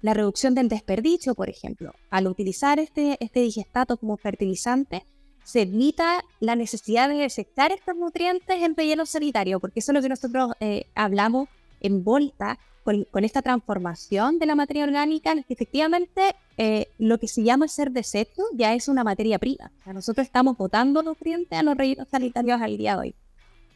La 0.01 0.13
reducción 0.13 0.55
del 0.55 0.69
desperdicio, 0.69 1.35
por 1.35 1.49
ejemplo, 1.49 1.93
al 2.09 2.27
utilizar 2.27 2.79
este, 2.79 3.17
este 3.19 3.41
digestato 3.41 3.97
como 3.97 4.15
fertilizante, 4.15 5.03
se 5.43 5.63
evita 5.63 6.23
la 6.39 6.55
necesidad 6.55 7.09
de 7.09 7.15
desectar 7.15 7.71
estos 7.71 7.95
nutrientes 7.95 8.61
en 8.61 8.75
relleno 8.75 9.05
sanitario, 9.05 9.59
porque 9.59 9.79
eso 9.79 9.91
es 9.91 9.95
lo 9.95 10.01
que 10.01 10.09
nosotros 10.09 10.51
eh, 10.59 10.85
hablamos 10.93 11.49
en 11.81 12.03
Volta 12.03 12.59
con, 12.83 13.23
esta 13.23 13.41
transformación 13.41 14.39
de 14.39 14.45
la 14.47 14.55
materia 14.55 14.83
orgánica, 14.83 15.35
que 15.35 15.53
efectivamente 15.53 16.35
eh, 16.57 16.87
lo 16.97 17.19
que 17.19 17.27
se 17.27 17.43
llama 17.43 17.67
ser 17.67 17.91
desecho 17.91 18.43
ya 18.53 18.73
es 18.73 18.87
una 18.87 19.03
materia 19.03 19.37
prima. 19.37 19.71
nosotros 19.85 20.25
estamos 20.25 20.57
botando 20.57 21.03
nutrientes 21.03 21.57
a 21.57 21.63
los 21.63 21.77
rellenos 21.77 22.07
sanitarios 22.09 22.61
al 22.61 22.77
día 22.77 22.93
de 22.93 22.99
hoy 22.99 23.15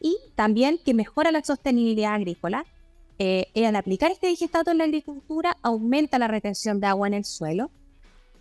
y 0.01 0.17
también 0.35 0.79
que 0.83 0.93
mejora 0.93 1.31
la 1.31 1.43
sostenibilidad 1.43 2.13
agrícola. 2.13 2.65
eh, 3.19 3.45
al 3.65 3.75
aplicar 3.75 4.11
este 4.11 4.27
digestato 4.27 4.71
en 4.71 4.79
la 4.79 4.83
agricultura, 4.85 5.57
aumenta 5.61 6.17
la 6.17 6.27
retención 6.27 6.79
de 6.79 6.87
agua 6.87 7.07
en 7.07 7.13
el 7.13 7.25
suelo, 7.25 7.69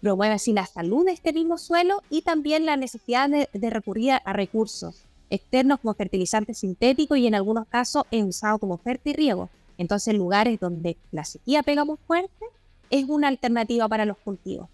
promueve 0.00 0.34
así 0.34 0.52
la 0.52 0.66
salud 0.66 1.06
de 1.06 1.12
este 1.12 1.32
mismo 1.32 1.56
suelo 1.58 2.02
y 2.10 2.22
también 2.22 2.66
la 2.66 2.76
necesidad 2.76 3.30
de, 3.30 3.70
recurrir 3.70 4.14
a 4.24 4.32
recursos 4.32 5.04
externos 5.32 5.80
como 5.80 5.94
fertilizantes 5.94 6.58
sintéticos 6.58 7.16
y 7.16 7.26
en 7.26 7.34
algunos 7.34 7.66
casos 7.66 8.04
es 8.10 8.22
usado 8.22 8.58
como 8.58 8.80
riego. 9.04 9.48
Entonces, 9.78 10.08
en 10.08 10.18
lugares 10.18 10.60
donde 10.60 10.98
la 11.10 11.24
sequía 11.24 11.62
pega 11.62 11.84
muy 11.84 11.96
fuerte, 12.06 12.44
es 12.90 13.06
una 13.08 13.28
alternativa 13.28 13.88
para 13.88 14.04
los 14.04 14.18
cultivos. 14.18 14.68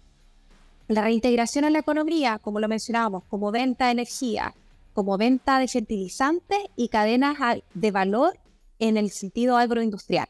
La 0.89 1.01
reintegración 1.01 1.63
en 1.63 1.73
la 1.73 1.79
economía, 1.79 2.39
como 2.39 2.59
lo 2.59 2.67
mencionábamos, 2.67 3.23
como 3.29 3.51
venta 3.51 3.85
de 3.85 3.91
energía, 3.93 4.53
como 4.93 5.17
venta 5.17 5.59
de 5.59 5.67
fertilizantes 5.67 6.59
y 6.75 6.89
cadenas 6.89 7.37
de 7.73 7.91
valor 7.91 8.33
en 8.79 8.97
el 8.97 9.11
sentido 9.11 9.55
agroindustrial. 9.57 10.27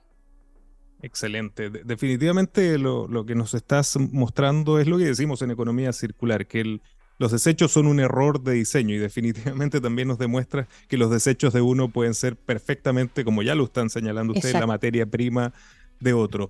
Excelente. 1.01 1.69
definitivamente 1.69 2.77
lo, 2.77 3.25
que 3.25 3.33
nos 3.33 3.53
estás 3.53 3.97
mostrando 3.97 4.79
es 4.79 4.87
lo 4.87 4.97
que 4.97 5.05
decimos 5.05 5.41
en 5.41 5.51
economía 5.51 5.93
circular, 5.93 6.45
que 6.45 6.81
los 7.19 7.33
desechos 7.33 7.71
son 7.71 7.85
un 7.85 7.99
error 7.99 8.41
de 8.41 8.53
diseño 8.53 8.95
y 8.95 8.97
definitivamente 8.97 9.81
también 9.81 10.07
nos 10.07 10.17
demuestra 10.17 10.67
que 10.87 10.97
los 10.97 11.11
desechos 11.11 11.53
de 11.53 11.61
uno 11.61 11.89
pueden 11.89 12.15
ser 12.15 12.35
perfectamente, 12.35 13.23
como 13.23 13.43
ya 13.43 13.55
lo 13.55 13.65
están 13.65 13.89
señalando 13.89 14.33
ustedes, 14.33 14.55
la 14.55 14.65
materia 14.65 15.05
prima 15.05 15.53
de 15.99 16.13
otro. 16.13 16.49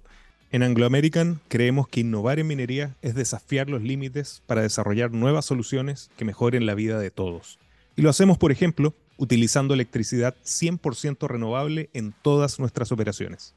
En 0.51 0.63
Anglo 0.63 0.85
American 0.85 1.41
creemos 1.47 1.87
que 1.87 2.01
innovar 2.01 2.39
en 2.39 2.47
minería 2.47 2.95
es 3.01 3.15
desafiar 3.15 3.69
los 3.69 3.81
límites 3.81 4.41
para 4.45 4.61
desarrollar 4.61 5.11
nuevas 5.11 5.45
soluciones 5.45 6.09
que 6.17 6.25
mejoren 6.25 6.65
la 6.65 6.75
vida 6.75 6.99
de 6.99 7.11
todos. 7.11 7.59
Y 7.95 8.01
lo 8.01 8.09
hacemos, 8.09 8.37
por 8.37 8.51
ejemplo, 8.51 8.93
utilizando 9.17 9.73
electricidad 9.73 10.35
100% 10.45 11.27
renovable 11.27 11.89
en 11.93 12.13
todas 12.21 12.59
nuestras 12.59 12.91
operaciones. 12.91 13.53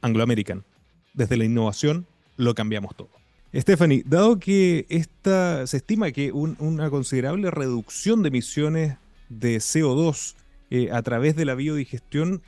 Anglo 0.00 0.22
American, 0.22 0.64
desde 1.12 1.36
la 1.36 1.44
innovación 1.44 2.06
lo 2.36 2.54
cambiamos 2.54 2.96
todo. 2.96 3.23
Stephanie, 3.54 4.02
dado 4.04 4.38
que 4.38 4.86
esta, 4.88 5.66
se 5.66 5.76
estima 5.76 6.10
que 6.10 6.32
una 6.32 6.90
considerable 6.90 7.50
reducción 7.50 8.22
de 8.22 8.28
emisiones 8.28 8.96
de 9.28 9.58
CO2 9.58 10.34
eh, 10.70 10.90
a 10.90 11.02
través 11.02 11.36
de 11.36 11.44
la 11.44 11.54
biodigestión 11.54 12.42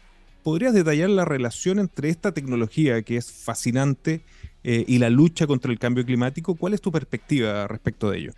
¿podrías 0.46 0.74
detallar 0.74 1.10
la 1.10 1.24
relación 1.24 1.80
entre 1.80 2.08
esta 2.08 2.30
tecnología 2.30 3.02
que 3.02 3.16
es 3.16 3.32
fascinante 3.32 4.20
eh, 4.62 4.84
y 4.86 4.98
la 5.00 5.10
lucha 5.10 5.44
contra 5.44 5.72
el 5.72 5.78
cambio 5.80 6.04
climático? 6.04 6.54
¿Cuál 6.54 6.72
es 6.72 6.80
tu 6.80 6.92
perspectiva 6.92 7.66
respecto 7.66 8.12
de 8.12 8.18
ello? 8.18 8.32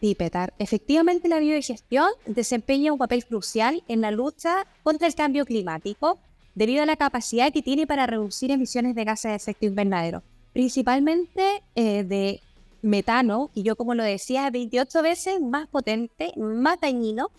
Sí, 0.00 0.14
Petar. 0.14 0.54
Efectivamente, 0.60 1.28
la 1.28 1.40
biodigestión 1.40 2.08
desempeña 2.24 2.92
un 2.92 3.00
papel 3.00 3.26
crucial 3.26 3.82
en 3.88 4.00
la 4.00 4.12
lucha 4.12 4.64
contra 4.84 5.08
el 5.08 5.16
cambio 5.16 5.44
climático 5.44 6.20
debido 6.54 6.84
a 6.84 6.86
la 6.86 6.94
capacidad 6.94 7.52
que 7.52 7.62
tiene 7.62 7.88
para 7.88 8.06
reducir 8.06 8.52
emisiones 8.52 8.94
de 8.94 9.02
gases 9.02 9.32
de 9.32 9.36
efecto 9.38 9.66
invernadero, 9.66 10.22
principalmente 10.52 11.62
eh, 11.74 12.04
de 12.04 12.40
metano, 12.82 13.50
y 13.54 13.62
yo 13.62 13.76
como 13.76 13.94
lo 13.94 14.02
decía, 14.02 14.46
es 14.46 14.52
28 14.52 15.02
veces 15.02 15.40
más 15.40 15.68
potente, 15.68 16.32
más 16.36 16.80
dañino 16.80 17.30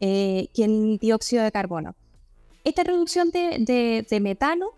eh, 0.00 0.48
que 0.54 0.64
el 0.64 0.98
dióxido 0.98 1.42
de 1.42 1.52
carbono. 1.52 1.94
Esta 2.64 2.82
reducción 2.82 3.30
de, 3.30 4.18
metano 4.20 4.70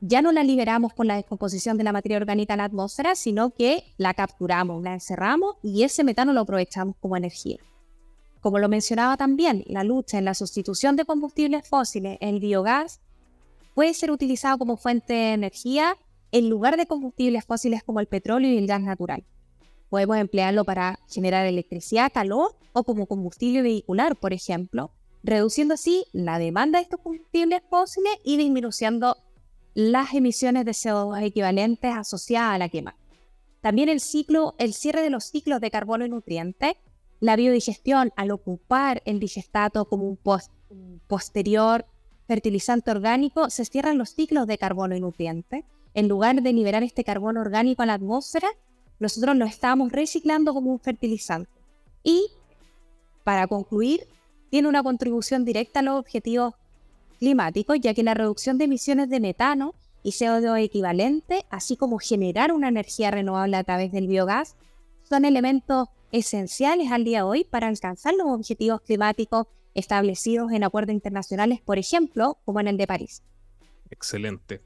ya 0.00 0.22
no 0.22 0.30
la 0.30 0.44
liberamos 0.44 0.92
con 0.92 1.08
la 1.08 1.16
descomposición 1.16 1.76
de 1.76 1.84
la 1.84 1.92
materia 1.92 2.18
orgánica 2.18 2.54
en 2.54 2.58
la 2.58 2.64
atmósfera, 2.64 3.16
sino 3.16 3.50
que 3.50 3.82
la 3.96 4.14
capturamos, 4.14 4.82
la 4.82 4.94
encerramos 4.94 5.56
y 5.62 5.82
ese 5.82 6.04
metano 6.04 6.32
lo 6.32 6.42
aprovechamos 6.42 6.96
como 7.00 7.16
energía. 7.16 7.58
Como 8.40 8.58
lo 8.58 8.68
mencionaba 8.68 9.16
también, 9.16 9.64
la 9.66 9.82
lucha 9.82 10.18
en 10.18 10.24
la 10.24 10.34
sustitución 10.34 10.94
de 10.94 11.04
combustibles 11.04 11.68
fósiles, 11.68 12.16
el 12.20 12.38
biogás, 12.38 13.00
puede 13.74 13.92
ser 13.92 14.12
utilizado 14.12 14.56
como 14.58 14.76
fuente 14.76 15.12
de 15.12 15.32
energía 15.32 15.96
en 16.32 16.50
lugar 16.50 16.76
de 16.76 16.86
combustibles 16.86 17.44
fósiles 17.44 17.82
como 17.82 18.00
el 18.00 18.06
petróleo 18.06 18.50
y 18.50 18.58
el 18.58 18.66
gas 18.66 18.82
natural. 18.82 19.24
Podemos 19.88 20.16
emplearlo 20.16 20.64
para 20.64 20.98
generar 21.08 21.46
electricidad, 21.46 22.12
calor 22.12 22.56
o 22.72 22.84
como 22.84 23.06
combustible 23.06 23.62
vehicular, 23.62 24.16
por 24.16 24.32
ejemplo, 24.32 24.90
reduciendo 25.22 25.74
así 25.74 26.04
la 26.12 26.38
demanda 26.38 26.78
de 26.78 26.84
estos 26.84 27.00
combustibles 27.00 27.62
fósiles 27.70 28.12
y 28.24 28.36
disminuyendo 28.36 29.16
las 29.74 30.14
emisiones 30.14 30.64
de 30.64 30.72
CO2 30.72 31.22
equivalentes 31.22 31.94
asociadas 31.94 32.54
a 32.54 32.58
la 32.58 32.68
quema. 32.68 32.96
También 33.60 33.88
el 33.88 34.00
cierre 34.00 35.02
de 35.02 35.10
los 35.10 35.24
ciclos 35.24 35.60
de 35.60 35.70
carbono 35.70 36.06
y 36.06 36.08
nutrientes, 36.08 36.74
la 37.20 37.36
biodigestión 37.36 38.12
al 38.16 38.30
ocupar 38.30 39.02
el 39.04 39.18
digestato 39.20 39.86
como 39.86 40.04
un, 40.08 40.18
posterior 41.06 41.86
fertilizante 42.26 42.90
orgánico, 42.90 43.50
se 43.50 43.64
cierran 43.64 43.98
los 43.98 44.10
ciclos 44.10 44.46
de 44.46 44.58
carbono 44.58 44.96
y 44.96 45.00
nutrientes. 45.00 45.64
En 45.96 46.08
lugar 46.08 46.42
de 46.42 46.52
liberar 46.52 46.82
este 46.82 47.04
carbono 47.04 47.40
orgánico 47.40 47.80
a 47.80 47.86
la 47.86 47.94
atmósfera, 47.94 48.48
nosotros 48.98 49.34
lo 49.34 49.46
estamos 49.46 49.92
reciclando 49.92 50.52
como 50.52 50.70
un 50.70 50.78
fertilizante. 50.78 51.50
Y 52.04 52.26
para 53.24 53.46
concluir, 53.46 54.06
tiene 54.50 54.68
una 54.68 54.82
contribución 54.82 55.46
directa 55.46 55.80
a 55.80 55.82
los 55.82 55.98
objetivos 55.98 56.52
climáticos, 57.18 57.78
ya 57.80 57.94
que 57.94 58.02
la 58.02 58.12
reducción 58.12 58.58
de 58.58 58.64
emisiones 58.64 59.08
de 59.08 59.20
metano 59.20 59.74
y 60.02 60.10
CO2 60.10 60.62
equivalente, 60.62 61.46
así 61.48 61.78
como 61.78 61.98
generar 61.98 62.52
una 62.52 62.68
energía 62.68 63.10
renovable 63.10 63.56
a 63.56 63.64
través 63.64 63.90
del 63.90 64.06
biogás, 64.06 64.54
son 65.02 65.24
elementos 65.24 65.88
esenciales 66.12 66.92
al 66.92 67.04
día 67.04 67.20
de 67.20 67.22
hoy 67.22 67.44
para 67.44 67.68
alcanzar 67.68 68.12
los 68.12 68.26
objetivos 68.26 68.82
climáticos 68.82 69.46
establecidos 69.72 70.52
en 70.52 70.62
acuerdos 70.62 70.92
internacionales, 70.92 71.62
por 71.64 71.78
ejemplo, 71.78 72.36
como 72.44 72.60
en 72.60 72.68
el 72.68 72.76
de 72.76 72.86
París. 72.86 73.22
Excelente. 73.90 74.60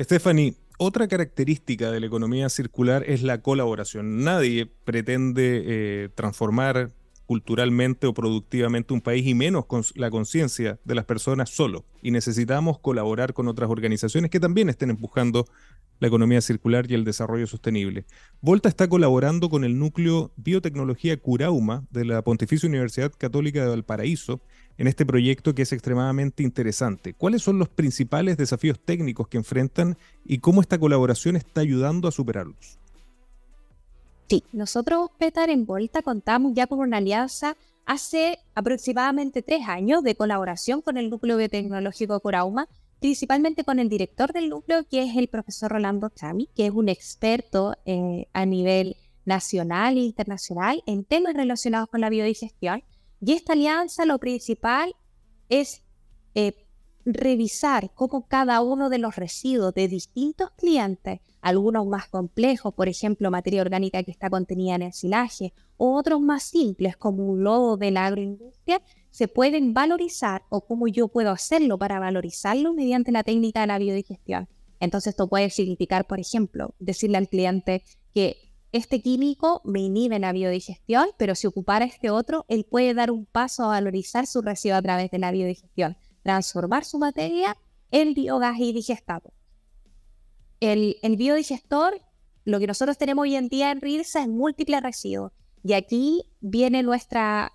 Stephanie, 0.00 0.56
otra 0.82 1.08
característica 1.08 1.90
de 1.90 2.00
la 2.00 2.06
economía 2.06 2.48
circular 2.48 3.04
es 3.06 3.22
la 3.22 3.42
colaboración. 3.42 4.24
Nadie 4.24 4.64
pretende 4.64 5.62
eh, 5.66 6.08
transformar 6.14 6.90
culturalmente 7.26 8.06
o 8.06 8.14
productivamente 8.14 8.94
un 8.94 9.02
país 9.02 9.26
y 9.26 9.34
menos 9.34 9.66
con 9.66 9.84
la 9.94 10.10
conciencia 10.10 10.80
de 10.82 10.94
las 10.94 11.04
personas 11.04 11.50
solo. 11.50 11.84
Y 12.00 12.12
necesitamos 12.12 12.78
colaborar 12.78 13.34
con 13.34 13.46
otras 13.46 13.68
organizaciones 13.68 14.30
que 14.30 14.40
también 14.40 14.70
estén 14.70 14.88
empujando 14.88 15.44
la 15.98 16.08
economía 16.08 16.40
circular 16.40 16.90
y 16.90 16.94
el 16.94 17.04
desarrollo 17.04 17.46
sostenible. 17.46 18.06
Volta 18.40 18.70
está 18.70 18.88
colaborando 18.88 19.50
con 19.50 19.64
el 19.64 19.78
núcleo 19.78 20.32
Biotecnología 20.36 21.18
Curauma 21.18 21.84
de 21.90 22.06
la 22.06 22.22
Pontificia 22.22 22.70
Universidad 22.70 23.12
Católica 23.18 23.60
de 23.60 23.68
Valparaíso 23.68 24.40
en 24.80 24.86
este 24.86 25.04
proyecto 25.04 25.54
que 25.54 25.60
es 25.60 25.72
extremadamente 25.74 26.42
interesante. 26.42 27.12
¿Cuáles 27.12 27.42
son 27.42 27.58
los 27.58 27.68
principales 27.68 28.38
desafíos 28.38 28.80
técnicos 28.82 29.28
que 29.28 29.36
enfrentan 29.36 29.98
y 30.24 30.38
cómo 30.38 30.62
esta 30.62 30.78
colaboración 30.78 31.36
está 31.36 31.60
ayudando 31.60 32.08
a 32.08 32.12
superarlos? 32.12 32.78
Sí, 34.30 34.42
nosotros, 34.54 35.10
Petar, 35.18 35.50
en 35.50 35.66
Volta 35.66 36.00
contamos 36.00 36.54
ya 36.54 36.66
con 36.66 36.78
una 36.78 36.96
alianza 36.96 37.58
hace 37.84 38.38
aproximadamente 38.54 39.42
tres 39.42 39.68
años 39.68 40.02
de 40.02 40.14
colaboración 40.14 40.80
con 40.80 40.96
el 40.96 41.10
núcleo 41.10 41.36
biotecnológico 41.36 42.18
Corauma, 42.20 42.66
principalmente 43.00 43.64
con 43.64 43.80
el 43.80 43.90
director 43.90 44.32
del 44.32 44.48
núcleo, 44.48 44.84
que 44.90 45.02
es 45.02 45.14
el 45.14 45.28
profesor 45.28 45.72
Rolando 45.72 46.08
Chami, 46.08 46.48
que 46.56 46.64
es 46.64 46.72
un 46.72 46.88
experto 46.88 47.76
eh, 47.84 48.28
a 48.32 48.46
nivel 48.46 48.96
nacional 49.26 49.98
e 49.98 50.00
internacional 50.00 50.82
en 50.86 51.04
temas 51.04 51.34
relacionados 51.34 51.90
con 51.90 52.00
la 52.00 52.08
biodigestión. 52.08 52.82
Y 53.20 53.32
esta 53.32 53.52
alianza 53.52 54.06
lo 54.06 54.18
principal 54.18 54.94
es 55.48 55.82
eh, 56.34 56.66
revisar 57.04 57.92
cómo 57.94 58.26
cada 58.26 58.62
uno 58.62 58.88
de 58.88 58.98
los 58.98 59.16
residuos 59.16 59.74
de 59.74 59.88
distintos 59.88 60.50
clientes, 60.52 61.20
algunos 61.40 61.86
más 61.86 62.08
complejos, 62.08 62.74
por 62.74 62.88
ejemplo, 62.88 63.30
materia 63.30 63.62
orgánica 63.62 64.02
que 64.02 64.10
está 64.10 64.30
contenida 64.30 64.74
en 64.74 64.82
el 64.82 64.92
silaje, 64.92 65.52
o 65.76 65.96
otros 65.96 66.20
más 66.20 66.42
simples, 66.42 66.96
como 66.96 67.26
un 67.26 67.42
lodo 67.42 67.76
de 67.76 67.90
la 67.90 68.06
agroindustria, 68.06 68.80
se 69.10 69.28
pueden 69.28 69.74
valorizar 69.74 70.42
o 70.50 70.66
cómo 70.66 70.88
yo 70.88 71.08
puedo 71.08 71.30
hacerlo 71.30 71.78
para 71.78 71.98
valorizarlo 71.98 72.74
mediante 72.74 73.12
la 73.12 73.24
técnica 73.24 73.62
de 73.62 73.66
la 73.66 73.78
biodigestión. 73.78 74.48
Entonces, 74.78 75.12
esto 75.12 75.28
puede 75.28 75.50
significar, 75.50 76.06
por 76.06 76.20
ejemplo, 76.20 76.74
decirle 76.78 77.18
al 77.18 77.28
cliente 77.28 77.82
que 78.14 78.49
este 78.72 79.02
químico 79.02 79.62
me 79.64 79.80
inhibe 79.80 80.18
la 80.18 80.32
biodigestión, 80.32 81.08
pero 81.18 81.34
si 81.34 81.46
ocupara 81.46 81.84
este 81.84 82.10
otro, 82.10 82.44
él 82.48 82.64
puede 82.64 82.94
dar 82.94 83.10
un 83.10 83.26
paso 83.26 83.64
a 83.64 83.68
valorizar 83.68 84.26
su 84.26 84.42
residuo 84.42 84.76
a 84.76 84.82
través 84.82 85.10
de 85.10 85.18
la 85.18 85.32
biodigestión 85.32 85.96
transformar 86.22 86.84
su 86.84 86.98
materia 86.98 87.56
en 87.90 88.14
biogás 88.14 88.58
y 88.58 88.72
digestado. 88.72 89.32
El, 90.60 90.96
biodigestor, 91.16 92.00
lo 92.44 92.58
que 92.58 92.66
nosotros 92.66 92.98
tenemos 92.98 93.22
hoy 93.22 93.34
en 93.34 93.48
día 93.48 93.70
en 93.70 93.80
RIRSA 93.80 94.22
es 94.22 94.28
múltiples 94.28 94.82
residuos. 94.82 95.32
Y 95.62 95.72
aquí 95.72 96.24
viene 96.40 96.82
nuestra, 96.82 97.52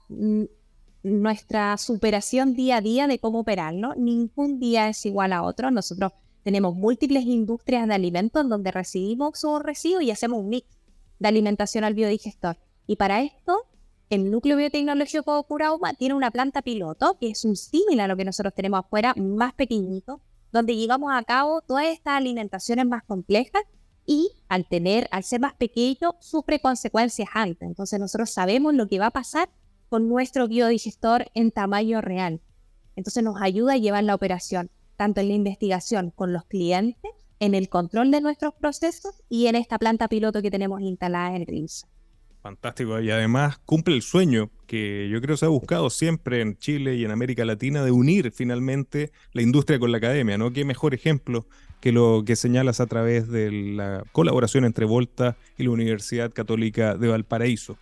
nuestra 1.03 1.77
superación 1.77 2.53
día 2.53 2.77
a 2.77 2.81
día 2.81 3.07
de 3.07 3.19
cómo 3.19 3.39
operarlo. 3.39 3.93
Ningún 3.95 4.59
día 4.59 4.89
es 4.89 5.05
igual 5.05 5.33
a 5.33 5.43
otro. 5.43 5.71
Nosotros 5.71 6.11
tenemos 6.43 6.75
múltiples 6.75 7.25
industrias 7.25 7.87
de 7.87 7.93
alimentos 7.93 8.47
donde 8.49 8.71
recibimos 8.71 9.43
un 9.43 9.63
residuos 9.63 10.03
y 10.03 10.11
hacemos 10.11 10.39
un 10.39 10.49
mix 10.49 10.67
de 11.19 11.27
alimentación 11.27 11.83
al 11.83 11.93
biodigestor. 11.93 12.57
Y 12.87 12.95
para 12.97 13.21
esto 13.21 13.65
el 14.09 14.29
núcleo 14.29 14.57
biotecnológico 14.57 15.43
Curauma 15.43 15.93
tiene 15.95 16.13
una 16.13 16.29
planta 16.29 16.61
piloto, 16.61 17.17
que 17.19 17.29
es 17.29 17.43
un 17.43 17.55
símil 17.55 17.99
a 17.99 18.07
lo 18.07 18.15
que 18.15 18.25
nosotros 18.25 18.53
tenemos 18.53 18.81
afuera, 18.81 19.15
más 19.17 19.53
pequeñito, 19.53 20.21
donde 20.51 20.75
llevamos 20.75 21.11
a 21.11 21.23
cabo 21.23 21.61
todas 21.61 21.85
estas 21.85 22.13
alimentaciones 22.13 22.85
más 22.85 23.03
complejas 23.03 23.63
y 24.05 24.29
al 24.47 24.67
tener, 24.67 25.07
al 25.11 25.23
ser 25.23 25.39
más 25.39 25.55
pequeño, 25.55 26.15
sufre 26.19 26.59
consecuencias 26.59 27.29
altas. 27.33 27.67
Entonces 27.67 27.99
nosotros 27.99 28.29
sabemos 28.29 28.75
lo 28.75 28.87
que 28.87 28.99
va 28.99 29.07
a 29.07 29.11
pasar 29.11 29.49
con 29.89 30.07
nuestro 30.07 30.47
biodigestor 30.47 31.25
en 31.33 31.49
tamaño 31.51 31.99
real. 32.01 32.41
Entonces 32.95 33.23
nos 33.23 33.41
ayuda 33.41 33.73
a 33.73 33.77
llevar 33.77 34.03
la 34.03 34.15
operación, 34.15 34.69
tanto 34.97 35.19
en 35.21 35.29
la 35.29 35.33
investigación 35.33 36.11
con 36.11 36.31
los 36.31 36.45
clientes, 36.45 37.11
en 37.39 37.55
el 37.55 37.69
control 37.69 38.11
de 38.11 38.21
nuestros 38.21 38.53
procesos 38.53 39.23
y 39.29 39.47
en 39.47 39.55
esta 39.55 39.77
planta 39.77 40.07
piloto 40.07 40.41
que 40.41 40.51
tenemos 40.51 40.81
instalada 40.81 41.35
en 41.35 41.45
RIMSA. 41.45 41.87
Fantástico. 42.45 42.99
Y 43.01 43.09
además 43.09 43.57
cumple 43.65 43.95
el 43.95 44.03
sueño 44.03 44.51
que 44.67 45.09
yo 45.09 45.19
creo 45.19 45.35
se 45.35 45.45
ha 45.45 45.49
buscado 45.49 45.89
siempre 45.89 46.41
en 46.41 46.57
Chile 46.57 46.95
y 46.95 47.03
en 47.03 47.09
América 47.09 47.43
Latina 47.43 47.83
de 47.83 47.89
unir 47.89 48.31
finalmente 48.31 49.11
la 49.33 49.41
industria 49.41 49.79
con 49.79 49.91
la 49.91 49.97
academia, 49.97 50.37
¿no? 50.37 50.53
Qué 50.53 50.63
mejor 50.63 50.93
ejemplo 50.93 51.47
que 51.81 51.91
lo 51.91 52.23
que 52.23 52.35
señalas 52.35 52.79
a 52.79 52.85
través 52.85 53.29
de 53.29 53.51
la 53.51 54.03
colaboración 54.11 54.63
entre 54.63 54.85
Volta 54.85 55.37
y 55.57 55.63
la 55.63 55.71
Universidad 55.71 56.31
Católica 56.33 56.95
de 56.95 57.07
Valparaíso. 57.07 57.77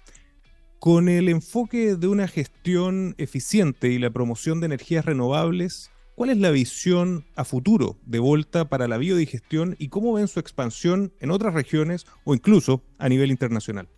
Con 0.79 1.09
el 1.09 1.27
enfoque 1.27 1.95
de 1.95 2.07
una 2.07 2.29
gestión 2.29 3.15
eficiente 3.17 3.89
y 3.89 3.99
la 3.99 4.11
promoción 4.11 4.61
de 4.61 4.67
energías 4.67 5.03
renovables, 5.03 5.91
¿cuál 6.15 6.29
es 6.29 6.37
la 6.37 6.51
visión 6.51 7.25
a 7.35 7.45
futuro 7.45 7.97
de 8.05 8.19
Volta 8.19 8.69
para 8.69 8.87
la 8.87 8.97
biodigestión 8.97 9.75
y 9.79 9.89
cómo 9.89 10.13
ven 10.13 10.27
su 10.27 10.39
expansión 10.39 11.13
en 11.19 11.31
otras 11.31 11.53
regiones 11.53 12.05
o 12.23 12.33
incluso 12.33 12.83
a 12.97 13.09
nivel 13.09 13.31
internacional? 13.31 13.89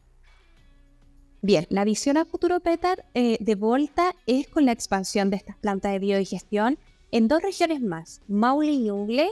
Bien, 1.41 1.67
la 1.69 1.86
visión 1.86 2.17
a 2.17 2.25
futuro, 2.25 2.60
Peter, 2.60 3.06
eh, 3.13 3.38
de 3.39 3.56
Volta 3.56 4.15
es 4.25 4.47
con 4.47 4.65
la 4.65 4.71
expansión 4.71 5.30
de 5.30 5.38
estas 5.38 5.56
plantas 5.58 5.91
de 5.91 5.99
biodigestión 5.99 6.80
en 7.12 7.28
dos 7.28 7.41
regiones 7.41 7.82
más, 7.82 8.21
Maule 8.28 8.71
y 8.71 8.80
Ñuble. 8.80 9.30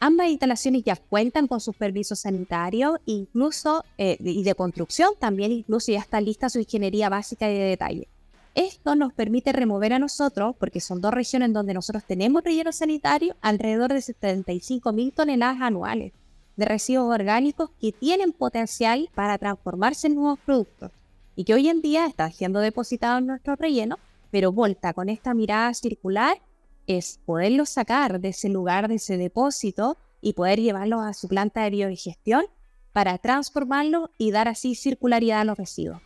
Ambas 0.00 0.28
instalaciones 0.30 0.82
ya 0.82 0.96
cuentan 0.96 1.46
con 1.46 1.60
sus 1.60 1.76
permisos 1.76 2.20
sanitarios 2.20 2.98
incluso, 3.04 3.84
eh, 3.98 4.16
y 4.18 4.42
de 4.42 4.54
construcción 4.54 5.10
también, 5.18 5.52
incluso 5.52 5.92
ya 5.92 6.00
está 6.00 6.20
lista 6.20 6.48
su 6.48 6.58
ingeniería 6.58 7.08
básica 7.08 7.50
y 7.50 7.54
de 7.54 7.64
detalle. 7.64 8.08
Esto 8.54 8.94
nos 8.96 9.12
permite 9.14 9.52
remover 9.52 9.94
a 9.94 9.98
nosotros, 9.98 10.54
porque 10.58 10.80
son 10.80 11.00
dos 11.00 11.14
regiones 11.14 11.52
donde 11.52 11.72
nosotros 11.72 12.04
tenemos 12.04 12.44
relleno 12.44 12.72
sanitario, 12.72 13.34
alrededor 13.40 13.92
de 13.92 14.02
75 14.02 14.92
mil 14.92 15.12
toneladas 15.12 15.62
anuales 15.62 16.12
de 16.56 16.64
residuos 16.66 17.14
orgánicos 17.14 17.70
que 17.80 17.92
tienen 17.92 18.32
potencial 18.32 19.08
para 19.14 19.38
transformarse 19.38 20.06
en 20.06 20.16
nuevos 20.16 20.38
productos 20.40 20.90
y 21.34 21.44
que 21.44 21.54
hoy 21.54 21.68
en 21.68 21.80
día 21.80 22.06
está 22.06 22.30
siendo 22.30 22.60
depositado 22.60 23.18
en 23.18 23.26
nuestro 23.26 23.56
relleno, 23.56 23.98
pero 24.30 24.52
Volta 24.52 24.92
con 24.92 25.08
esta 25.08 25.34
mirada 25.34 25.72
circular 25.74 26.40
es 26.86 27.20
poderlo 27.24 27.64
sacar 27.64 28.20
de 28.20 28.28
ese 28.28 28.48
lugar, 28.48 28.88
de 28.88 28.96
ese 28.96 29.16
depósito 29.16 29.96
y 30.20 30.34
poder 30.34 30.60
llevarlo 30.60 31.00
a 31.00 31.14
su 31.14 31.28
planta 31.28 31.62
de 31.62 31.70
biodigestión 31.70 32.44
para 32.92 33.16
transformarlo 33.18 34.10
y 34.18 34.30
dar 34.30 34.48
así 34.48 34.74
circularidad 34.74 35.40
a 35.40 35.44
los 35.44 35.56
residuos. 35.56 36.02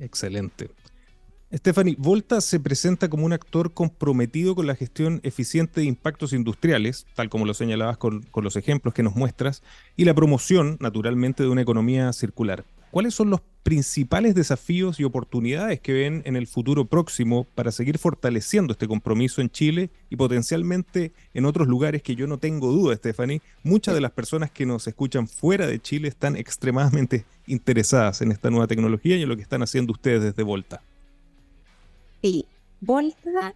Excelente. 0.00 0.70
Stephanie, 1.52 1.94
Volta 1.96 2.40
se 2.40 2.58
presenta 2.58 3.08
como 3.08 3.24
un 3.24 3.32
actor 3.32 3.72
comprometido 3.72 4.56
con 4.56 4.66
la 4.66 4.74
gestión 4.74 5.20
eficiente 5.22 5.80
de 5.80 5.86
impactos 5.86 6.32
industriales, 6.32 7.06
tal 7.14 7.28
como 7.28 7.46
lo 7.46 7.54
señalabas 7.54 7.98
con, 7.98 8.26
los 8.34 8.56
ejemplos 8.56 8.92
que 8.92 9.04
nos 9.04 9.14
muestras, 9.14 9.62
y 9.96 10.04
la 10.06 10.14
promoción, 10.14 10.76
naturalmente, 10.80 11.44
de 11.44 11.48
una 11.48 11.62
economía 11.62 12.12
circular. 12.12 12.64
¿cuáles 12.96 13.14
son 13.14 13.28
los 13.28 13.42
principales 13.62 14.34
desafíos 14.34 14.98
y 14.98 15.04
oportunidades 15.04 15.80
que 15.80 15.92
ven 15.92 16.22
en 16.24 16.34
el 16.34 16.46
futuro 16.46 16.86
próximo 16.86 17.44
para 17.54 17.70
seguir 17.70 17.98
fortaleciendo 17.98 18.72
este 18.72 18.88
compromiso 18.88 19.42
en 19.42 19.50
Chile 19.50 19.90
y 20.08 20.16
potencialmente 20.16 21.12
en 21.34 21.44
otros 21.44 21.68
lugares 21.68 22.02
que 22.02 22.16
yo 22.16 22.26
no 22.26 22.38
tengo 22.38 22.72
duda, 22.72 22.96
Stephanie? 22.96 23.42
Muchas 23.62 23.94
de 23.94 24.00
las 24.00 24.12
personas 24.12 24.50
que 24.50 24.64
nos 24.64 24.86
escuchan 24.86 25.28
fuera 25.28 25.66
de 25.66 25.78
Chile 25.78 26.08
están 26.08 26.36
extremadamente 26.36 27.26
interesadas 27.46 28.22
en 28.22 28.32
esta 28.32 28.48
nueva 28.48 28.66
tecnología 28.66 29.16
y 29.16 29.22
en 29.24 29.28
lo 29.28 29.36
que 29.36 29.42
están 29.42 29.62
haciendo 29.62 29.92
ustedes 29.92 30.22
desde 30.22 30.42
Volta. 30.42 30.80
Sí, 32.26 32.44
Volta 32.80 33.54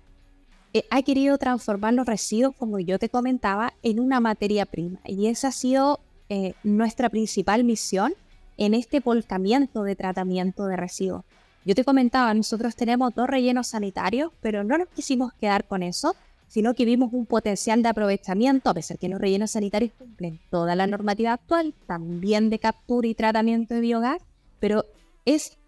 eh, 0.74 0.84
ha 0.90 1.02
querido 1.02 1.38
transformar 1.38 1.92
los 1.92 2.06
residuos, 2.06 2.54
como 2.56 2.78
yo 2.78 3.00
te 3.00 3.08
comentaba, 3.08 3.74
en 3.82 3.98
una 3.98 4.20
materia 4.20 4.64
prima. 4.64 5.00
Y 5.06 5.26
esa 5.26 5.48
ha 5.48 5.52
sido 5.52 5.98
eh, 6.28 6.54
nuestra 6.62 7.10
principal 7.10 7.64
misión 7.64 8.14
en 8.58 8.74
este 8.74 9.00
volcamiento 9.00 9.82
de 9.82 9.96
tratamiento 9.96 10.66
de 10.66 10.76
residuos. 10.76 11.24
Yo 11.64 11.74
te 11.74 11.82
comentaba, 11.82 12.32
nosotros 12.32 12.76
tenemos 12.76 13.12
dos 13.12 13.26
rellenos 13.26 13.66
sanitarios, 13.66 14.30
pero 14.40 14.62
no 14.62 14.78
nos 14.78 14.86
quisimos 14.90 15.32
quedar 15.32 15.66
con 15.66 15.82
eso, 15.82 16.14
sino 16.46 16.74
que 16.74 16.84
vimos 16.84 17.12
un 17.12 17.26
potencial 17.26 17.82
de 17.82 17.88
aprovechamiento, 17.88 18.70
a 18.70 18.74
pesar 18.74 18.98
que 18.98 19.08
los 19.08 19.20
rellenos 19.20 19.50
sanitarios 19.50 19.90
cumplen 19.98 20.38
toda 20.48 20.76
la 20.76 20.86
normativa 20.86 21.32
actual, 21.32 21.74
también 21.88 22.50
de 22.50 22.60
captura 22.60 23.08
y 23.08 23.16
tratamiento 23.16 23.74
de 23.74 23.80
biogás, 23.80 24.22
pero 24.60 24.84
es 25.24 25.58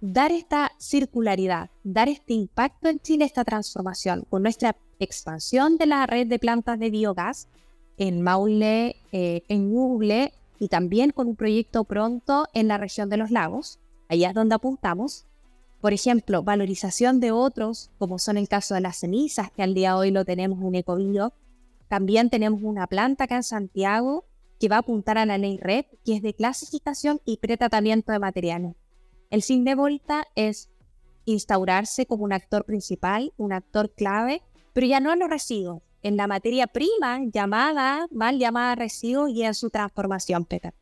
dar 0.00 0.32
esta 0.32 0.72
circularidad, 0.78 1.70
dar 1.84 2.08
este 2.08 2.32
impacto 2.32 2.88
en 2.88 3.00
Chile, 3.00 3.24
esta 3.24 3.44
transformación, 3.44 4.24
con 4.28 4.42
nuestra 4.42 4.76
expansión 4.98 5.76
de 5.76 5.86
la 5.86 6.06
red 6.06 6.26
de 6.26 6.38
plantas 6.38 6.78
de 6.78 6.90
biogás 6.90 7.48
en 7.98 8.22
Maule, 8.22 8.96
eh, 9.12 9.42
en 9.48 9.70
Google 9.70 10.32
y 10.58 10.68
también 10.68 11.10
con 11.10 11.28
un 11.28 11.36
proyecto 11.36 11.84
pronto 11.84 12.46
en 12.54 12.68
la 12.68 12.78
región 12.78 13.10
de 13.10 13.18
los 13.18 13.30
lagos, 13.30 13.78
allá 14.08 14.28
es 14.28 14.34
donde 14.34 14.54
apuntamos. 14.54 15.26
Por 15.80 15.92
ejemplo, 15.92 16.42
valorización 16.42 17.20
de 17.20 17.32
otros, 17.32 17.90
como 17.98 18.18
son 18.18 18.36
el 18.36 18.48
caso 18.48 18.74
de 18.74 18.80
las 18.80 18.98
cenizas, 18.98 19.50
que 19.50 19.62
al 19.62 19.74
día 19.74 19.90
de 19.90 19.98
hoy 19.98 20.10
lo 20.10 20.24
tenemos 20.24 20.62
en 20.62 20.74
Ecobio. 20.74 21.32
También 21.88 22.30
tenemos 22.30 22.62
una 22.62 22.86
planta 22.86 23.24
acá 23.24 23.36
en 23.36 23.42
Santiago 23.42 24.24
que 24.58 24.68
va 24.68 24.76
a 24.76 24.80
apuntar 24.80 25.16
a 25.16 25.24
la 25.24 25.38
ley 25.38 25.58
REP, 25.58 25.86
que 26.04 26.16
es 26.16 26.22
de 26.22 26.34
clasificación 26.34 27.20
y 27.24 27.38
pretratamiento 27.38 28.12
de 28.12 28.18
materiales. 28.18 28.74
El 29.30 29.44
fin 29.44 29.64
de 29.64 29.76
Volta 29.76 30.26
es 30.34 30.70
instaurarse 31.24 32.04
como 32.04 32.24
un 32.24 32.32
actor 32.32 32.64
principal, 32.64 33.32
un 33.36 33.52
actor 33.52 33.92
clave, 33.94 34.42
pero 34.72 34.88
ya 34.88 34.98
no 34.98 35.12
en 35.12 35.20
los 35.20 35.30
residuos, 35.30 35.82
en 36.02 36.16
la 36.16 36.26
materia 36.26 36.66
prima 36.66 37.20
llamada, 37.32 38.08
mal 38.10 38.40
llamada 38.40 38.74
residuo 38.74 39.28
y 39.28 39.44
en 39.44 39.54
su 39.54 39.70
transformación, 39.70 40.46
Peter. 40.46 40.74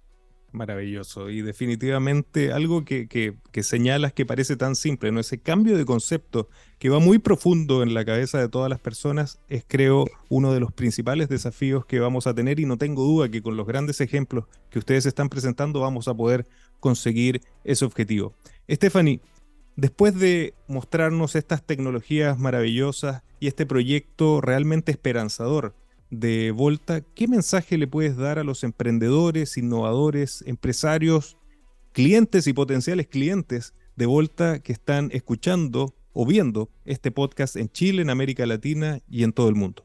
Maravilloso. 0.51 1.29
Y 1.29 1.43
definitivamente 1.43 2.51
algo 2.53 2.87
que, 2.87 3.07
que, 3.07 3.37
que, 3.53 3.63
señalas 3.63 4.15
que 4.15 4.25
parece 4.25 4.57
tan 4.57 4.77
simple, 4.77 5.13
¿no? 5.13 5.21
Ese 5.21 5.43
cambio 5.43 5.77
de 5.77 5.85
concepto 5.85 6.49
que 6.79 6.89
va 6.89 7.01
muy 7.01 7.19
profundo 7.19 7.83
en 7.83 7.93
la 7.93 8.07
cabeza 8.07 8.41
de 8.41 8.49
todas 8.49 8.71
las 8.71 8.81
personas 8.81 9.41
es, 9.49 9.63
creo, 9.69 10.07
uno 10.31 10.55
de 10.55 10.61
los 10.61 10.73
principales 10.73 11.29
desafíos 11.29 11.85
que 11.85 12.01
vamos 12.01 12.27
a 12.27 12.35
tener 12.35 12.61
y 12.61 12.65
no 12.65 12.79
tengo 12.79 13.05
duda 13.05 13.29
que 13.29 13.43
con 13.43 13.59
los 13.59 13.67
grandes 13.67 14.01
ejemplos 14.01 14.47
que 14.71 14.79
ustedes 14.79 15.05
están 15.05 15.29
presentando 15.29 15.81
vamos 15.81 16.09
a 16.09 16.15
poder 16.15 16.47
conseguir 16.81 17.41
ese 17.65 17.85
objetivo. 17.85 18.35
Stephanie, 18.71 19.21
después 19.77 20.19
de 20.19 20.55
mostrarnos 20.67 21.35
estas 21.35 21.65
tecnologías 21.65 22.39
maravillosas 22.39 23.23
y 23.41 23.47
este 23.47 23.67
proyecto 23.67 24.41
realmente 24.41 24.93
esperanzador 24.93 25.75
de 26.11 26.51
Volta, 26.51 27.03
¿qué 27.03 27.29
mensaje 27.29 27.79
le 27.79 27.87
puedes 27.87 28.17
dar 28.17 28.39
a 28.39 28.45
los 28.45 28.65
emprendedores, 28.65 29.57
innovadores, 29.57 30.43
empresarios, 30.47 31.37
clientes 31.93 32.47
y 32.47 32.53
potenciales 32.53 33.07
clientes 33.07 33.75
de 33.97 34.07
Volta 34.07 34.61
que 34.61 34.73
están 34.73 35.11
escuchando 35.13 35.95
o 36.13 36.27
viendo 36.27 36.71
este 36.85 37.11
podcast 37.11 37.57
en 37.57 37.69
Chile, 37.69 38.03
en 38.03 38.11
América 38.11 38.47
Latina 38.47 39.01
y 39.09 39.25
en 39.25 39.33
todo 39.33 39.49
el 39.49 39.55
mundo? 39.55 39.85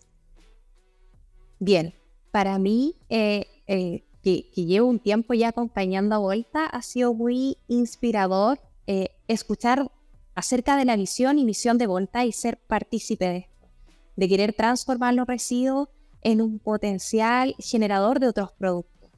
Bien, 1.60 1.94
para 2.32 2.58
mí, 2.58 2.96
eh, 3.10 3.46
eh, 3.68 4.04
que, 4.24 4.50
llevo 4.56 4.88
un 4.88 5.00
tiempo 5.00 5.34
ya 5.34 5.50
acompañando 5.50 6.16
a 6.16 6.20
Volta, 6.20 6.66
ha 6.66 6.82
sido 6.82 7.14
muy 7.14 7.58
inspirador 7.68 8.60
eh, 8.88 9.10
escuchar 9.28 9.92
acerca 10.34 10.78
de 10.78 10.86
la 10.86 10.96
visión 10.96 11.38
y 11.38 11.46
misión 11.46 11.78
de 11.78 11.88
Volta 11.88 12.26
y 12.26 12.32
ser 12.32 12.58
partícipe 12.58 13.26
de 13.26 13.38
esto, 13.38 13.68
de 14.16 14.30
querer 14.30 14.54
transformar 14.54 15.14
los 15.14 15.28
residuos 15.28 15.90
en 16.22 16.42
un 16.42 16.60
potencial 16.60 17.54
generador 17.60 18.20
de 18.20 18.30
otros 18.30 18.52
productos. 18.54 19.12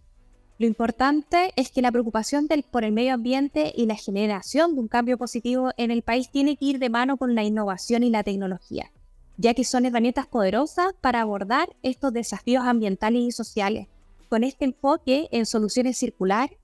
Lo 0.57 0.65
importante 0.65 1.51
es 1.55 1.69
que 1.69 1.81
la 1.81 1.91
preocupación 1.91 2.47
del, 2.47 2.63
por 2.63 2.83
el 2.83 2.91
medio 2.91 3.13
ambiente 3.13 3.73
y 3.75 3.85
la 3.85 3.95
generación 3.95 4.73
de 4.73 4.81
un 4.81 4.87
cambio 4.87 5.17
positivo 5.17 5.71
en 5.77 5.91
el 5.91 6.01
país 6.01 6.31
tiene 6.31 6.57
que 6.57 6.65
ir 6.65 6.79
de 6.79 6.89
mano 6.89 7.17
con 7.17 7.35
la 7.35 7.43
innovación 7.43 8.03
y 8.03 8.09
la 8.09 8.23
tecnología, 8.23 8.91
ya 9.37 9.53
que 9.53 9.65
son 9.65 9.85
herramientas 9.85 10.27
poderosas 10.27 10.93
para 11.01 11.21
abordar 11.21 11.75
estos 11.83 12.13
desafíos 12.13 12.63
ambientales 12.65 13.21
y 13.21 13.31
sociales, 13.31 13.87
con 14.29 14.43
este 14.43 14.65
enfoque 14.65 15.27
en 15.31 15.45
soluciones 15.45 15.97
circulares, 15.97 16.57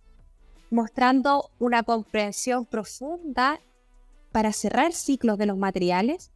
mostrando 0.70 1.50
una 1.60 1.84
comprensión 1.84 2.66
profunda 2.66 3.60
para 4.32 4.54
cerrar 4.54 4.94
ciclos 4.94 5.38
de 5.38 5.46
los 5.46 5.58
materiales 5.58 6.32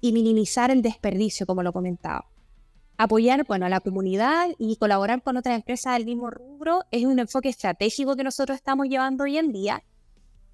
y 0.00 0.12
minimizar 0.12 0.70
el 0.70 0.82
desperdicio, 0.82 1.46
como 1.46 1.62
lo 1.62 1.72
comentaba. 1.72 2.26
Apoyar 2.98 3.44
bueno, 3.46 3.66
a 3.66 3.68
la 3.68 3.80
comunidad 3.80 4.48
y 4.58 4.76
colaborar 4.76 5.22
con 5.22 5.36
otras 5.36 5.56
empresas 5.56 5.94
del 5.94 6.04
mismo 6.04 6.30
rubro 6.30 6.84
es 6.90 7.04
un 7.04 7.18
enfoque 7.18 7.48
estratégico 7.48 8.16
que 8.16 8.24
nosotros 8.24 8.56
estamos 8.56 8.88
llevando 8.88 9.24
hoy 9.24 9.38
en 9.38 9.52
día 9.52 9.82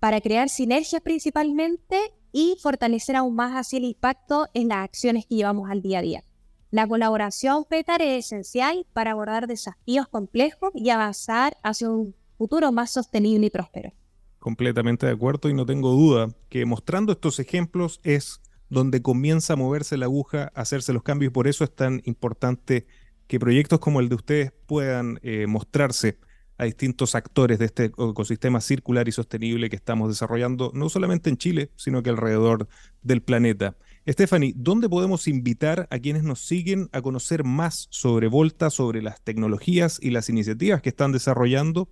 para 0.00 0.20
crear 0.20 0.48
sinergias 0.48 1.02
principalmente 1.02 1.98
y 2.32 2.56
fortalecer 2.60 3.16
aún 3.16 3.34
más 3.34 3.56
así 3.56 3.78
el 3.78 3.84
impacto 3.84 4.48
en 4.54 4.68
las 4.68 4.78
acciones 4.84 5.26
que 5.26 5.36
llevamos 5.36 5.70
al 5.70 5.82
día 5.82 5.98
a 5.98 6.02
día. 6.02 6.24
La 6.70 6.86
colaboración 6.86 7.64
PETAR 7.64 8.02
es 8.02 8.26
esencial 8.26 8.86
para 8.92 9.12
abordar 9.12 9.46
desafíos 9.46 10.06
complejos 10.06 10.70
y 10.74 10.90
avanzar 10.90 11.56
hacia 11.62 11.88
un 11.88 12.14
futuro 12.36 12.72
más 12.72 12.90
sostenible 12.90 13.46
y 13.46 13.50
próspero. 13.50 13.92
Completamente 14.38 15.06
de 15.06 15.12
acuerdo 15.12 15.48
y 15.48 15.54
no 15.54 15.64
tengo 15.64 15.92
duda 15.92 16.28
que 16.50 16.66
mostrando 16.66 17.12
estos 17.12 17.38
ejemplos 17.38 18.00
es 18.02 18.42
donde 18.68 19.00
comienza 19.00 19.54
a 19.54 19.56
moverse 19.56 19.96
la 19.96 20.04
aguja, 20.04 20.52
a 20.54 20.60
hacerse 20.60 20.92
los 20.92 21.02
cambios. 21.02 21.32
Por 21.32 21.48
eso 21.48 21.64
es 21.64 21.74
tan 21.74 22.02
importante 22.04 22.86
que 23.26 23.40
proyectos 23.40 23.78
como 23.78 24.00
el 24.00 24.10
de 24.10 24.16
ustedes 24.16 24.52
puedan 24.66 25.20
eh, 25.22 25.46
mostrarse 25.46 26.18
a 26.58 26.64
distintos 26.64 27.14
actores 27.14 27.58
de 27.58 27.64
este 27.64 27.84
ecosistema 27.86 28.60
circular 28.60 29.08
y 29.08 29.12
sostenible 29.12 29.70
que 29.70 29.76
estamos 29.76 30.10
desarrollando, 30.10 30.70
no 30.74 30.90
solamente 30.90 31.30
en 31.30 31.38
Chile, 31.38 31.70
sino 31.76 32.02
que 32.02 32.10
alrededor 32.10 32.68
del 33.00 33.22
planeta. 33.22 33.76
Stephanie, 34.08 34.54
¿dónde 34.56 34.88
podemos 34.88 35.28
invitar 35.28 35.86
a 35.90 35.98
quienes 35.98 36.22
nos 36.22 36.40
siguen 36.40 36.88
a 36.92 37.02
conocer 37.02 37.44
más 37.44 37.88
sobre 37.90 38.28
Volta, 38.28 38.70
sobre 38.70 39.02
las 39.02 39.20
tecnologías 39.20 39.98
y 40.00 40.08
las 40.10 40.30
iniciativas 40.30 40.80
que 40.80 40.88
están 40.88 41.12
desarrollando 41.12 41.90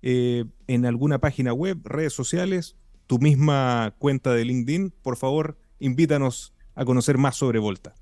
eh, 0.00 0.46
en 0.66 0.86
alguna 0.86 1.18
página 1.18 1.52
web, 1.52 1.78
redes 1.84 2.14
sociales, 2.14 2.76
tu 3.06 3.18
misma 3.18 3.94
cuenta 3.98 4.32
de 4.32 4.46
LinkedIn? 4.46 4.94
Por 5.02 5.18
favor, 5.18 5.58
invítanos 5.78 6.54
a 6.74 6.86
conocer 6.86 7.18
más 7.18 7.36
sobre 7.36 7.58
Volta. 7.58 7.94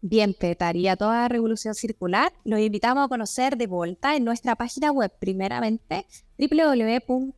Bien, 0.00 0.32
Petar, 0.32 0.76
y 0.76 0.88
a 0.88 0.96
toda 0.96 1.28
Revolución 1.28 1.74
Circular, 1.74 2.32
los 2.44 2.60
invitamos 2.60 3.04
a 3.04 3.08
conocer 3.08 3.58
de 3.58 3.66
Volta 3.66 4.16
en 4.16 4.24
nuestra 4.24 4.56
página 4.56 4.92
web, 4.92 5.12
primeramente 5.18 6.06
www.volta.cl, 6.38 7.36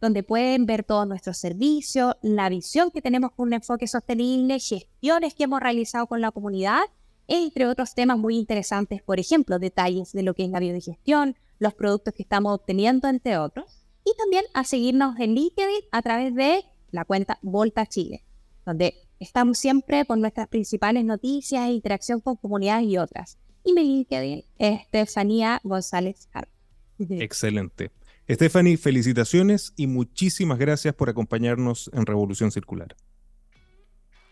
donde 0.00 0.22
pueden 0.22 0.66
ver 0.66 0.82
todos 0.82 1.06
nuestros 1.06 1.36
servicios, 1.36 2.14
la 2.22 2.48
visión 2.48 2.90
que 2.90 3.02
tenemos 3.02 3.32
con 3.32 3.48
un 3.48 3.54
enfoque 3.54 3.86
sostenible, 3.86 4.58
gestiones 4.58 5.34
que 5.34 5.44
hemos 5.44 5.60
realizado 5.60 6.06
con 6.06 6.20
la 6.20 6.30
comunidad, 6.30 6.80
entre 7.28 7.66
otros 7.66 7.94
temas 7.94 8.18
muy 8.18 8.36
interesantes, 8.36 9.02
por 9.02 9.20
ejemplo, 9.20 9.58
detalles 9.58 10.12
de 10.12 10.22
lo 10.22 10.34
que 10.34 10.44
es 10.44 10.50
la 10.50 10.58
biodigestión, 10.58 11.36
los 11.58 11.74
productos 11.74 12.14
que 12.14 12.22
estamos 12.22 12.54
obteniendo, 12.54 13.08
entre 13.08 13.38
otros, 13.38 13.84
y 14.04 14.16
también 14.16 14.44
a 14.54 14.64
seguirnos 14.64 15.18
en 15.20 15.34
LinkedIn 15.34 15.82
a 15.92 16.02
través 16.02 16.34
de 16.34 16.64
la 16.90 17.04
cuenta 17.04 17.38
Volta 17.42 17.86
Chile, 17.86 18.24
donde 18.64 18.94
estamos 19.20 19.58
siempre 19.58 20.06
con 20.06 20.20
nuestras 20.20 20.48
principales 20.48 21.04
noticias, 21.04 21.68
interacción 21.68 22.20
con 22.20 22.36
comunidades 22.36 22.86
y 22.86 22.96
otras. 22.96 23.38
Y 23.62 23.74
mi 23.74 23.82
LinkedIn 23.82 24.44
es 24.58 24.80
Estefanía 24.80 25.60
González 25.62 26.26
Carlos. 26.32 26.54
Excelente. 26.98 27.90
Stephanie, 28.30 28.76
felicitaciones 28.76 29.72
y 29.76 29.88
muchísimas 29.88 30.58
gracias 30.58 30.94
por 30.94 31.10
acompañarnos 31.10 31.90
en 31.92 32.06
Revolución 32.06 32.52
Circular. 32.52 32.94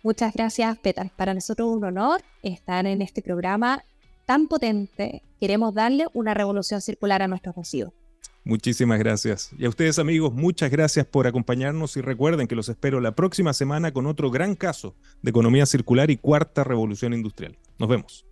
Muchas 0.05 0.33
gracias, 0.33 0.79
Petar. 0.79 1.11
Para 1.17 1.35
nosotros 1.35 1.69
es 1.69 1.77
un 1.77 1.85
honor 1.85 2.23
estar 2.43 2.87
en 2.87 3.03
este 3.03 3.23
programa 3.23 3.83
tan 4.25 4.47
potente. 4.47 5.23
Queremos 5.41 5.75
darle 5.75 6.07
una 6.15 6.33
revolución 6.33 6.81
circular 6.81 7.23
a 7.23 7.29
nuestros 7.29 7.57
residuos. 7.57 7.93
Muchísimas 8.45 9.01
gracias. 9.01 9.51
Y 9.59 9.65
a 9.65 9.69
ustedes 9.69 9.99
amigos, 9.99 10.33
muchas 10.33 10.71
gracias 10.71 11.05
por 11.05 11.27
acompañarnos 11.27 11.97
y 11.97 12.01
recuerden 12.01 12.47
que 12.47 12.55
los 12.55 12.69
espero 12.69 13.01
la 13.01 13.17
próxima 13.17 13.53
semana 13.53 13.93
con 13.93 14.07
otro 14.07 14.31
gran 14.31 14.55
caso 14.55 14.95
de 15.23 15.31
economía 15.31 15.67
circular 15.67 16.11
y 16.11 16.17
cuarta 16.17 16.63
revolución 16.63 17.15
industrial. 17.15 17.59
Nos 17.79 17.89
vemos. 17.89 18.28